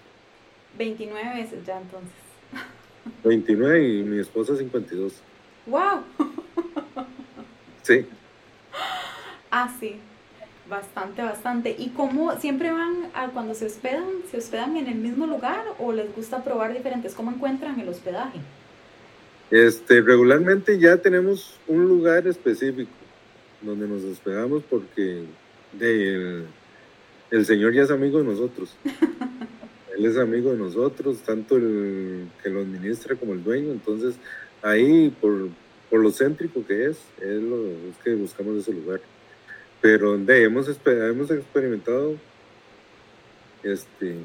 29 0.78 1.34
veces 1.34 1.64
ya 1.66 1.80
entonces. 1.80 2.12
29 3.24 3.88
y 3.88 4.02
mi 4.02 4.18
esposa 4.18 4.56
52. 4.56 5.12
¡Wow! 5.66 6.02
Sí. 7.82 8.04
Ah, 9.50 9.72
sí. 9.78 9.96
Bastante, 10.68 11.22
bastante. 11.22 11.76
¿Y 11.78 11.90
cómo 11.90 12.36
siempre 12.40 12.72
van 12.72 13.08
a 13.14 13.28
cuando 13.28 13.54
se 13.54 13.66
hospedan, 13.66 14.06
se 14.28 14.38
hospedan 14.38 14.76
en 14.76 14.88
el 14.88 14.96
mismo 14.96 15.26
lugar 15.26 15.64
o 15.78 15.92
les 15.92 16.14
gusta 16.14 16.42
probar 16.42 16.74
diferentes? 16.74 17.14
¿Cómo 17.14 17.30
encuentran 17.30 17.78
el 17.78 17.88
hospedaje? 17.88 18.40
Este, 19.50 20.00
regularmente 20.00 20.76
ya 20.80 20.96
tenemos 20.96 21.56
un 21.68 21.86
lugar 21.86 22.26
específico 22.26 22.90
donde 23.62 23.86
nos 23.86 24.02
hospedamos 24.02 24.64
porque 24.68 25.22
de, 25.72 26.42
el, 27.30 27.46
señor 27.46 27.72
ya 27.72 27.82
es 27.82 27.92
amigo 27.92 28.18
de 28.18 28.24
nosotros. 28.24 28.74
Él 29.96 30.04
es 30.04 30.18
amigo 30.18 30.50
de 30.50 30.58
nosotros, 30.58 31.18
tanto 31.18 31.56
el 31.56 32.26
que 32.42 32.50
lo 32.50 32.60
administra 32.60 33.14
como 33.14 33.34
el 33.34 33.44
dueño. 33.44 33.70
Entonces, 33.70 34.16
ahí, 34.62 35.14
por, 35.20 35.48
por 35.88 36.00
lo 36.00 36.10
céntrico 36.10 36.66
que 36.66 36.86
es, 36.86 36.98
es, 37.20 37.40
lo, 37.40 37.66
es 37.68 37.96
que 38.02 38.16
buscamos 38.16 38.56
ese 38.56 38.72
lugar 38.72 39.00
pero 39.86 40.10
donde 40.10 40.42
hemos, 40.42 40.66
hemos 40.84 41.30
experimentado 41.30 42.16
este, 43.62 44.16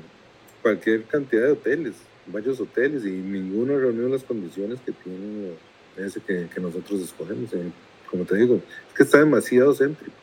cualquier 0.60 1.04
cantidad 1.04 1.43
de 1.43 1.52
hoteles, 1.52 1.93
varios 2.26 2.60
hoteles, 2.60 3.06
y 3.06 3.12
ninguno 3.12 3.78
reunió 3.78 4.08
las 4.08 4.24
condiciones 4.24 4.80
que 4.84 4.91
tiene 4.91 5.52
ese 5.97 6.19
que, 6.19 6.50
nosotros 6.60 7.02
escogemos. 7.02 7.54
Eh, 7.54 7.71
como 8.10 8.26
te 8.26 8.38
digo, 8.38 8.56
es 8.56 8.93
que 8.95 9.04
está 9.04 9.19
demasiado 9.19 9.76
céntrico. 9.76 10.17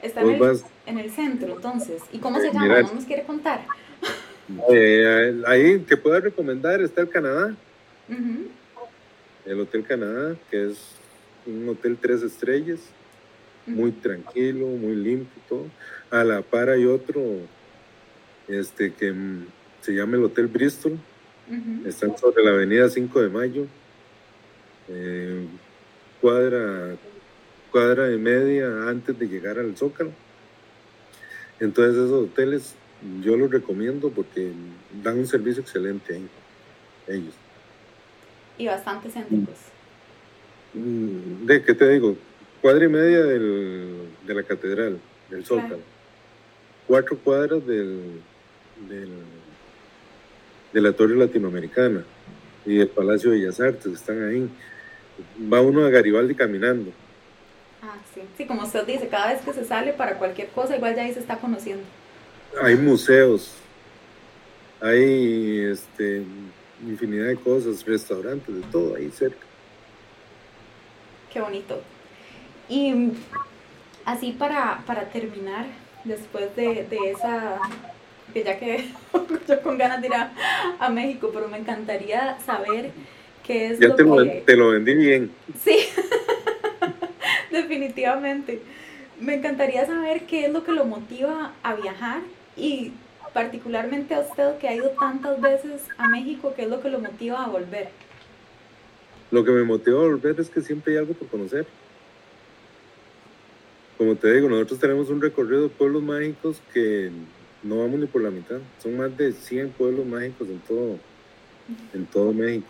Está 0.00 0.20
en 0.20 0.98
el, 0.98 1.10
centro, 1.10 1.56
entonces. 1.56 2.00
¿Y 2.12 2.18
cómo 2.18 2.38
se 2.38 2.52
llama? 2.52 2.82
¿No 2.82 2.94
nos 2.94 3.04
quiere 3.04 3.24
contar? 3.24 3.66
Eh, 4.72 5.42
ahí 5.44 5.80
que 5.80 5.96
pueda 5.96 6.20
recomendar 6.20 6.80
está 6.80 7.00
el 7.00 7.08
Canadá. 7.08 7.56
El 9.44 9.60
Hotel 9.60 9.82
Canadá, 9.82 10.36
que 10.48 10.70
es 10.70 10.78
un 11.46 11.68
hotel 11.68 11.98
tres 12.00 12.22
estrellas 12.22 12.78
muy 13.66 13.92
tranquilo, 13.92 14.66
muy 14.66 14.94
limpio, 14.94 15.42
todo. 15.48 15.66
A 16.10 16.24
la 16.24 16.42
par 16.42 16.68
hay 16.68 16.86
otro 16.86 17.22
este, 18.48 18.92
que 18.92 19.12
mm, 19.12 19.46
se 19.80 19.92
llama 19.92 20.16
el 20.16 20.24
Hotel 20.24 20.46
Bristol, 20.46 20.98
está 21.84 22.16
sobre 22.16 22.42
la 22.42 22.50
avenida 22.50 22.88
5 22.88 23.22
de 23.22 23.28
Mayo, 23.28 23.66
eh, 24.88 25.46
cuadra, 26.20 26.96
cuadra 27.70 28.12
y 28.12 28.18
media 28.18 28.88
antes 28.88 29.18
de 29.18 29.28
llegar 29.28 29.58
al 29.58 29.76
Zócalo. 29.76 30.10
Entonces 31.60 31.94
esos 31.94 32.24
hoteles 32.24 32.74
yo 33.22 33.36
los 33.36 33.50
recomiendo 33.50 34.10
porque 34.10 34.52
dan 35.02 35.18
un 35.18 35.26
servicio 35.26 35.62
excelente 35.62 36.14
ahí, 36.14 36.28
ellos. 37.08 37.34
Y 38.58 38.66
bastante 38.66 39.10
céntricos. 39.10 39.56
Mm, 40.74 41.46
¿De 41.46 41.62
qué 41.62 41.74
te 41.74 41.88
digo? 41.90 42.16
Cuadra 42.60 42.84
y 42.84 42.88
media 42.88 43.22
del, 43.22 44.08
de 44.26 44.34
la 44.34 44.42
catedral, 44.42 44.98
del 45.30 45.44
Zócalo. 45.44 45.80
Cuatro 46.86 47.18
cuadras 47.18 47.66
del, 47.66 48.20
de 50.72 50.80
la 50.80 50.92
Torre 50.92 51.16
Latinoamericana 51.16 52.04
y 52.64 52.76
del 52.76 52.88
Palacio 52.88 53.30
de 53.30 53.38
Bellas 53.38 53.60
Artes, 53.60 53.86
están 53.86 54.28
ahí. 54.28 54.48
Va 55.52 55.60
uno 55.60 55.84
a 55.84 55.90
Garibaldi 55.90 56.34
caminando. 56.34 56.92
Ah, 57.82 57.96
sí. 58.14 58.22
Sí, 58.36 58.46
como 58.46 58.62
usted 58.62 58.86
dice, 58.86 59.08
cada 59.08 59.32
vez 59.32 59.42
que 59.42 59.52
se 59.52 59.64
sale 59.64 59.92
para 59.92 60.18
cualquier 60.18 60.48
cosa, 60.48 60.76
igual 60.76 60.94
ya 60.94 61.02
ahí 61.02 61.14
se 61.14 61.20
está 61.20 61.38
conociendo. 61.38 61.84
Hay 62.60 62.76
museos, 62.76 63.52
hay 64.80 65.60
este, 65.72 66.22
infinidad 66.86 67.26
de 67.26 67.36
cosas, 67.36 67.84
restaurantes, 67.84 68.54
de 68.54 68.62
todo 68.70 68.96
ahí 68.96 69.10
cerca. 69.10 69.44
Qué 71.32 71.40
bonito. 71.40 71.80
Y 72.68 73.12
así 74.04 74.32
para, 74.32 74.82
para 74.86 75.08
terminar, 75.08 75.66
después 76.04 76.54
de, 76.56 76.84
de, 76.84 77.10
esa, 77.10 77.58
que 78.32 78.44
ya 78.44 78.58
que 78.58 78.86
yo 79.48 79.62
con 79.62 79.78
ganas 79.78 80.00
de 80.00 80.08
ir 80.08 80.14
a, 80.14 80.88
México, 80.90 81.30
pero 81.32 81.48
me 81.48 81.58
encantaría 81.58 82.38
saber 82.44 82.90
qué 83.44 83.66
es 83.68 83.78
ya 83.78 83.88
lo 83.88 83.96
te 83.96 84.02
que... 84.04 84.08
Lo, 84.08 84.26
te 84.44 84.56
lo 84.56 84.70
vendí 84.70 84.94
bien. 84.94 85.30
Sí, 85.62 85.76
definitivamente. 87.50 88.60
Me 89.20 89.34
encantaría 89.34 89.86
saber 89.86 90.26
qué 90.26 90.46
es 90.46 90.52
lo 90.52 90.64
que 90.64 90.72
lo 90.72 90.84
motiva 90.84 91.52
a 91.62 91.74
viajar 91.74 92.20
y 92.56 92.92
particularmente 93.32 94.14
a 94.14 94.20
usted 94.20 94.58
que 94.58 94.68
ha 94.68 94.74
ido 94.74 94.90
tantas 94.98 95.40
veces 95.40 95.82
a 95.98 96.08
México, 96.08 96.54
qué 96.56 96.62
es 96.62 96.68
lo 96.68 96.80
que 96.80 96.90
lo 96.90 97.00
motiva 97.00 97.44
a 97.44 97.48
volver. 97.48 97.88
Lo 99.30 99.44
que 99.44 99.50
me 99.50 99.64
motiva 99.64 100.00
a 100.00 100.06
volver 100.06 100.38
es 100.38 100.48
que 100.48 100.60
siempre 100.60 100.92
hay 100.92 100.98
algo 100.98 101.14
por 101.14 101.28
conocer 101.28 101.66
como 103.98 104.14
te 104.16 104.32
digo, 104.32 104.48
nosotros 104.48 104.78
tenemos 104.78 105.08
un 105.08 105.20
recorrido 105.20 105.62
de 105.62 105.68
pueblos 105.68 106.02
mágicos 106.02 106.60
que 106.72 107.10
no 107.62 107.78
vamos 107.78 108.00
ni 108.00 108.06
por 108.06 108.22
la 108.22 108.30
mitad. 108.30 108.58
Son 108.82 108.96
más 108.96 109.16
de 109.16 109.32
100 109.32 109.70
pueblos 109.70 110.06
mágicos 110.06 110.48
en 110.48 110.58
todo, 110.60 110.98
en 111.94 112.06
todo 112.06 112.32
México. 112.32 112.68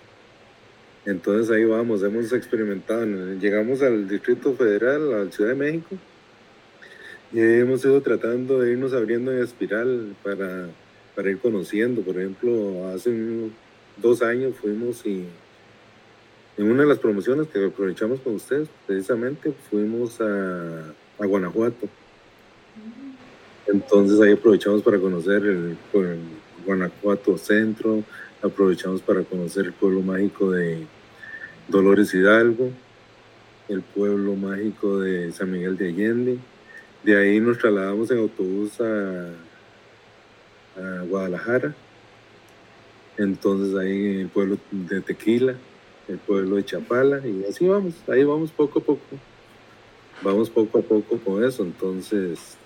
Entonces 1.04 1.50
ahí 1.54 1.64
vamos, 1.64 2.02
hemos 2.02 2.32
experimentado. 2.32 3.04
Llegamos 3.34 3.82
al 3.82 4.08
Distrito 4.08 4.54
Federal, 4.54 5.12
a 5.14 5.24
la 5.24 5.30
Ciudad 5.30 5.50
de 5.50 5.56
México, 5.56 5.96
y 7.32 7.40
hemos 7.40 7.84
ido 7.84 8.00
tratando 8.00 8.60
de 8.60 8.72
irnos 8.72 8.92
abriendo 8.92 9.32
en 9.32 9.42
espiral 9.42 10.16
para, 10.22 10.68
para 11.14 11.30
ir 11.30 11.38
conociendo. 11.38 12.02
Por 12.02 12.18
ejemplo, 12.18 12.88
hace 12.88 13.12
dos 13.96 14.22
años 14.22 14.54
fuimos 14.60 15.04
y 15.06 15.24
en 16.56 16.70
una 16.70 16.82
de 16.82 16.88
las 16.88 16.98
promociones 16.98 17.48
que 17.48 17.64
aprovechamos 17.64 18.20
con 18.20 18.36
ustedes, 18.36 18.68
precisamente 18.86 19.52
fuimos 19.68 20.20
a 20.20 20.94
a 21.18 21.26
Guanajuato. 21.26 21.88
Entonces 23.66 24.20
ahí 24.20 24.32
aprovechamos 24.32 24.82
para 24.82 24.98
conocer 24.98 25.44
el, 25.44 25.76
Guanajuato 26.64 27.38
Centro, 27.38 28.02
aprovechamos 28.42 29.00
para 29.00 29.22
conocer 29.22 29.66
el 29.66 29.72
pueblo 29.72 30.02
mágico 30.02 30.50
de 30.50 30.86
Dolores 31.68 32.12
Hidalgo, 32.12 32.70
el 33.68 33.82
pueblo 33.82 34.34
mágico 34.34 35.00
de 35.00 35.32
San 35.32 35.52
Miguel 35.52 35.76
de 35.76 35.88
Allende. 35.88 36.38
De 37.04 37.16
ahí 37.16 37.40
nos 37.40 37.58
trasladamos 37.58 38.10
en 38.10 38.18
autobús 38.18 38.80
a, 38.80 39.30
a 40.76 41.02
Guadalajara. 41.02 41.74
Entonces 43.16 43.76
ahí 43.76 44.06
en 44.06 44.20
el 44.20 44.28
pueblo 44.28 44.58
de 44.70 45.00
Tequila. 45.00 45.54
el 46.08 46.18
pueblo 46.18 46.56
de 46.56 46.64
Chapala, 46.64 47.20
y 47.26 47.44
así 47.48 47.66
vamos, 47.66 47.94
ahí 48.08 48.22
vamos 48.22 48.52
poco 48.52 48.78
a 48.78 48.82
poco. 48.82 49.02
Vamos 50.22 50.48
poco 50.50 50.78
a 50.78 50.82
poco 50.82 51.18
con 51.18 51.44
eso, 51.44 51.62
entonces, 51.62 52.56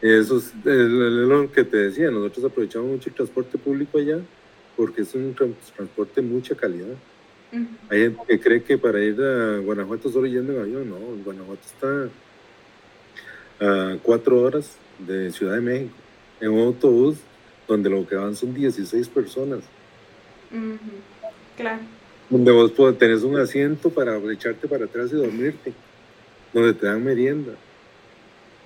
eso 0.00 0.38
es, 0.38 0.52
lo 0.64 1.52
que 1.52 1.64
te 1.64 1.76
decía, 1.76 2.10
nosotros 2.10 2.46
aprovechamos 2.46 2.88
mucho 2.88 3.08
el 3.10 3.14
transporte 3.14 3.58
público 3.58 3.98
allá, 3.98 4.18
porque 4.76 5.02
es 5.02 5.14
un 5.14 5.34
transporte 5.34 6.20
de 6.20 6.26
mucha 6.26 6.54
calidad. 6.54 6.94
Hay 7.88 8.00
gente 8.00 8.22
que 8.26 8.40
cree 8.40 8.62
que 8.62 8.78
para 8.78 9.00
ir 9.00 9.20
a 9.22 9.58
Guanajuato 9.58 10.10
solo 10.10 10.26
yendo 10.26 10.52
en 10.52 10.60
avión, 10.60 10.90
no, 10.90 10.96
Guanajuato 11.24 11.62
está 11.64 12.08
a 13.60 13.96
cuatro 14.02 14.40
horas 14.40 14.76
de 14.98 15.30
Ciudad 15.30 15.54
de 15.54 15.60
México, 15.60 15.94
en 16.40 16.50
un 16.50 16.60
autobús 16.60 17.18
donde 17.68 17.88
lo 17.88 18.06
que 18.06 18.16
van 18.16 18.34
son 18.34 18.52
16 18.54 19.08
personas. 19.08 19.60
Claro. 21.56 21.82
Donde 22.28 22.52
vos 22.52 22.72
tenés 22.98 23.22
un 23.22 23.38
asiento 23.38 23.90
para 23.90 24.16
echarte 24.32 24.66
para 24.66 24.86
atrás 24.86 25.10
y 25.12 25.16
dormirte, 25.16 25.72
donde 26.54 26.72
te 26.72 26.86
dan 26.86 27.04
merienda, 27.04 27.52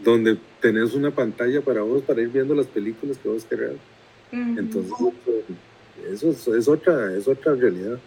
donde 0.05 0.37
tenés 0.61 0.95
una 0.95 1.11
pantalla 1.11 1.63
para 1.63 1.81
vos 1.81 2.03
para 2.03 2.21
ir 2.21 2.29
viendo 2.29 2.55
las 2.55 2.67
películas 2.67 3.19
que 3.19 3.29
vos 3.29 3.45
querés. 3.45 3.79
Entonces, 4.31 4.93
eso 6.13 6.55
es, 6.55 6.69
otra, 6.69 7.17
es 7.17 7.27
otra 7.27 7.55
realidad. 7.55 7.99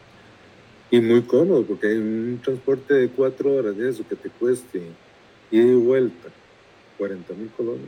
Y 0.91 1.01
muy 1.01 1.23
cómodo, 1.23 1.63
porque 1.63 1.87
hay 1.87 1.97
un 1.97 2.39
transporte 2.43 2.93
de 2.93 3.09
cuatro 3.09 3.55
horas 3.55 3.75
de 3.75 3.89
eso 3.89 4.07
que 4.07 4.15
te 4.15 4.29
cueste 4.29 4.81
ida 5.49 5.63
y 5.63 5.75
vuelta 5.75 6.29
40 6.97 7.33
mil 7.33 7.49
colones, 7.49 7.87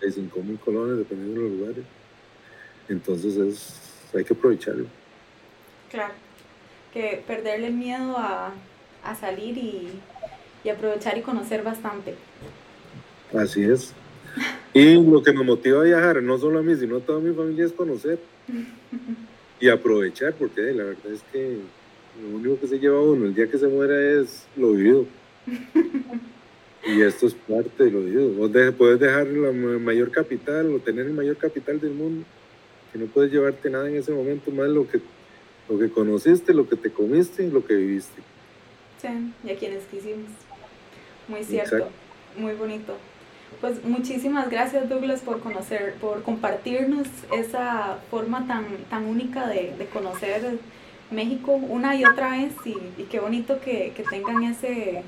35 0.00 0.42
mil 0.42 0.58
colones, 0.58 0.98
dependiendo 0.98 1.42
de 1.42 1.48
los 1.48 1.58
lugares. 1.58 1.84
Entonces 2.88 3.36
es, 3.36 4.14
hay 4.14 4.24
que 4.24 4.32
aprovecharlo. 4.32 4.86
Claro, 5.90 6.14
que 6.92 7.22
perderle 7.26 7.70
miedo 7.70 8.16
a, 8.16 8.52
a 9.04 9.14
salir 9.14 9.56
y, 9.56 9.88
y 10.64 10.68
aprovechar 10.68 11.16
y 11.18 11.22
conocer 11.22 11.62
bastante. 11.62 12.14
Así 13.34 13.62
es. 13.62 13.92
Y 14.72 14.94
lo 14.94 15.22
que 15.22 15.32
me 15.32 15.42
motiva 15.42 15.80
a 15.80 15.84
viajar, 15.84 16.22
no 16.22 16.38
solo 16.38 16.58
a 16.58 16.62
mí, 16.62 16.74
sino 16.76 16.96
a 16.96 17.00
toda 17.00 17.20
mi 17.20 17.34
familia, 17.34 17.64
es 17.64 17.72
conocer 17.72 18.18
y 19.60 19.68
aprovechar, 19.68 20.34
porque 20.34 20.60
la 20.60 20.84
verdad 20.84 21.12
es 21.12 21.22
que 21.32 21.58
lo 22.22 22.36
único 22.36 22.60
que 22.60 22.68
se 22.68 22.78
lleva 22.78 23.00
uno 23.00 23.26
el 23.26 23.34
día 23.34 23.48
que 23.48 23.58
se 23.58 23.66
muera 23.66 24.00
es 24.00 24.46
lo 24.56 24.72
vivido. 24.72 25.06
Y 26.86 27.02
esto 27.02 27.26
es 27.26 27.34
parte 27.34 27.84
de 27.84 27.90
lo 27.90 28.00
vivido. 28.00 28.30
Vos 28.30 28.50
puedes 28.76 29.00
dejar 29.00 29.26
la 29.26 29.52
mayor 29.52 30.10
capital 30.10 30.74
o 30.74 30.78
tener 30.78 31.06
el 31.06 31.12
mayor 31.12 31.36
capital 31.36 31.80
del 31.80 31.92
mundo, 31.92 32.24
que 32.92 32.98
no 32.98 33.06
puedes 33.06 33.32
llevarte 33.32 33.68
nada 33.68 33.88
en 33.88 33.96
ese 33.96 34.12
momento 34.12 34.50
más 34.50 34.68
lo 34.68 34.88
que, 34.88 35.00
lo 35.68 35.78
que 35.78 35.90
conociste, 35.90 36.54
lo 36.54 36.68
que 36.68 36.76
te 36.76 36.90
comiste 36.90 37.44
y 37.44 37.50
lo 37.50 37.64
que 37.64 37.74
viviste. 37.74 38.22
Sí, 39.00 39.08
y 39.44 39.50
a 39.50 39.56
quienes 39.56 39.84
quisimos. 39.84 40.30
Muy 41.28 41.44
cierto, 41.44 41.88
muy 42.36 42.54
bonito. 42.54 42.96
Pues 43.60 43.82
muchísimas 43.84 44.50
gracias 44.50 44.88
Douglas 44.88 45.20
por 45.20 45.40
conocer, 45.40 45.94
por 46.00 46.22
compartirnos 46.22 47.08
esa 47.32 47.98
forma 48.10 48.46
tan, 48.46 48.66
tan 48.90 49.06
única 49.06 49.48
de, 49.48 49.74
de 49.76 49.86
conocer 49.86 50.58
México 51.10 51.52
una 51.52 51.96
y 51.96 52.04
otra 52.04 52.30
vez 52.30 52.52
y, 52.64 52.76
y 53.00 53.04
qué 53.10 53.18
bonito 53.18 53.60
que, 53.60 53.92
que, 53.96 54.02
tengan 54.02 54.42
ese, 54.44 55.02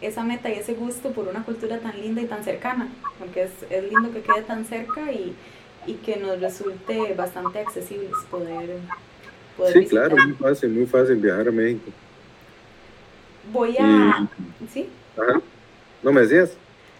esa 0.00 0.22
meta 0.22 0.48
y 0.48 0.54
ese 0.54 0.74
gusto 0.74 1.10
por 1.10 1.28
una 1.28 1.42
cultura 1.44 1.78
tan 1.78 2.00
linda 2.00 2.22
y 2.22 2.26
tan 2.26 2.44
cercana, 2.44 2.88
porque 3.18 3.42
es, 3.44 3.50
es 3.68 3.84
lindo 3.84 4.12
que 4.12 4.20
quede 4.20 4.42
tan 4.42 4.64
cerca 4.64 5.10
y, 5.12 5.34
y, 5.86 5.94
que 5.94 6.16
nos 6.16 6.40
resulte 6.40 7.14
bastante 7.14 7.58
accesible 7.58 8.08
poder, 8.30 8.78
poder 9.56 9.72
Sí, 9.72 9.86
claro, 9.86 10.16
muy 10.16 10.34
fácil, 10.34 10.70
muy 10.70 10.86
fácil 10.86 11.16
viajar 11.16 11.48
a 11.48 11.52
México. 11.52 11.90
Voy 13.50 13.76
a... 13.78 14.28
¿Sí? 14.72 14.88
Ajá. 15.16 15.40
¿No 16.02 16.12
me 16.12 16.22
decías? 16.22 16.56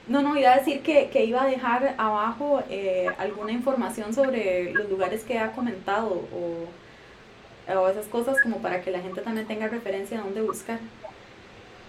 No, 0.09 0.21
no, 0.21 0.37
iba 0.37 0.53
a 0.53 0.59
decir 0.59 0.81
que, 0.83 1.11
que 1.11 1.25
iba 1.25 1.43
a 1.43 1.47
dejar 1.47 1.95
abajo 1.97 2.63
eh, 2.69 3.09
alguna 3.19 3.53
información 3.53 4.13
sobre 4.13 4.73
los 4.73 4.91
lugares 4.91 5.23
que 5.23 5.39
ha 5.39 5.53
comentado 5.53 6.27
o, 6.33 7.73
o, 7.73 7.89
esas 7.89 8.07
cosas 8.07 8.37
como 8.43 8.61
para 8.61 8.81
que 8.83 8.91
la 8.91 9.01
gente 9.01 9.21
también 9.21 9.47
tenga 9.47 9.69
referencia 9.69 10.19
a 10.19 10.23
dónde 10.23 10.41
buscar. 10.43 10.81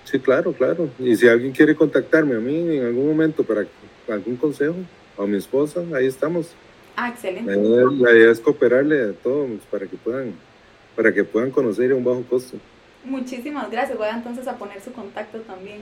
Sí, 0.06 0.20
claro, 0.20 0.54
claro. 0.54 0.90
Y 1.00 1.16
si 1.16 1.28
alguien 1.28 1.54
quiere 1.54 1.76
contactarme 1.76 2.36
a 2.36 2.40
mí 2.40 2.78
en 2.78 2.86
algún 2.86 3.08
momento 3.08 3.44
para 3.44 3.66
algún 4.10 4.36
consejo, 4.36 4.76
o 5.18 5.24
a 5.24 5.28
mi 5.28 5.38
esposa, 5.38 5.84
ahí 5.96 6.06
estamos. 6.06 6.52
Ah, 6.96 7.10
excelente. 7.10 7.56
La 7.56 8.12
idea, 8.12 8.32
es 8.32 8.40
cooperarle 8.40 9.02
a 9.10 9.14
todos 9.14 9.50
para 9.72 9.88
que 9.88 9.98
puedan, 9.98 10.34
para 10.96 11.12
que 11.12 11.24
puedan 11.24 11.50
conocer 11.50 11.92
a 11.92 11.96
un 11.96 12.04
bajo 12.04 12.24
costo. 12.24 12.58
Muchísimas 13.06 13.70
gracias. 13.70 13.98
Voy 13.98 14.08
entonces 14.14 14.48
a 14.48 14.58
poner 14.58 14.82
su 14.82 14.92
contacto 14.94 15.40
también. 15.42 15.82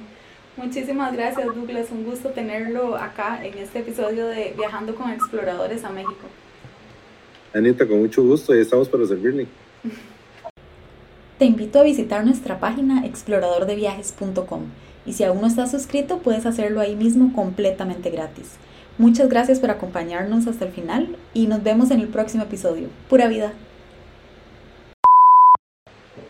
Muchísimas 0.57 1.13
gracias 1.13 1.45
Douglas, 1.45 1.87
un 1.91 2.03
gusto 2.03 2.29
tenerlo 2.29 2.97
acá 2.97 3.39
en 3.41 3.57
este 3.57 3.79
episodio 3.79 4.27
de 4.27 4.53
Viajando 4.57 4.93
con 4.95 5.09
Exploradores 5.09 5.85
a 5.85 5.89
México. 5.89 6.27
Anita, 7.53 7.87
con 7.87 7.99
mucho 7.99 8.21
gusto 8.21 8.53
y 8.53 8.59
estamos 8.59 8.89
para 8.89 9.05
servirle. 9.05 9.47
Te 11.37 11.45
invito 11.45 11.79
a 11.79 11.83
visitar 11.83 12.25
nuestra 12.25 12.59
página 12.59 13.05
exploradordeviajes.com 13.05 14.63
y 15.05 15.13
si 15.13 15.23
aún 15.23 15.41
no 15.41 15.47
estás 15.47 15.71
suscrito 15.71 16.19
puedes 16.19 16.45
hacerlo 16.45 16.81
ahí 16.81 16.95
mismo 16.95 17.33
completamente 17.33 18.09
gratis. 18.09 18.57
Muchas 18.97 19.29
gracias 19.29 19.59
por 19.59 19.71
acompañarnos 19.71 20.47
hasta 20.47 20.65
el 20.65 20.71
final 20.71 21.15
y 21.33 21.47
nos 21.47 21.63
vemos 21.63 21.91
en 21.91 22.01
el 22.01 22.09
próximo 22.09 22.43
episodio. 22.43 22.89
Pura 23.09 23.27
vida. 23.27 23.53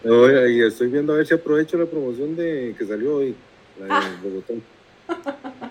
Oye, 0.04 0.68
estoy 0.68 0.88
viendo 0.88 1.14
a 1.14 1.18
ver 1.18 1.28
si 1.28 1.34
aprovecho 1.34 1.78
la 1.78 1.86
promoción 1.86 2.36
de 2.36 2.76
que 2.78 2.86
salió 2.86 3.18
hoy. 3.18 3.36
La 3.80 4.00
de 4.00 4.30
Bogotá. 4.30 5.68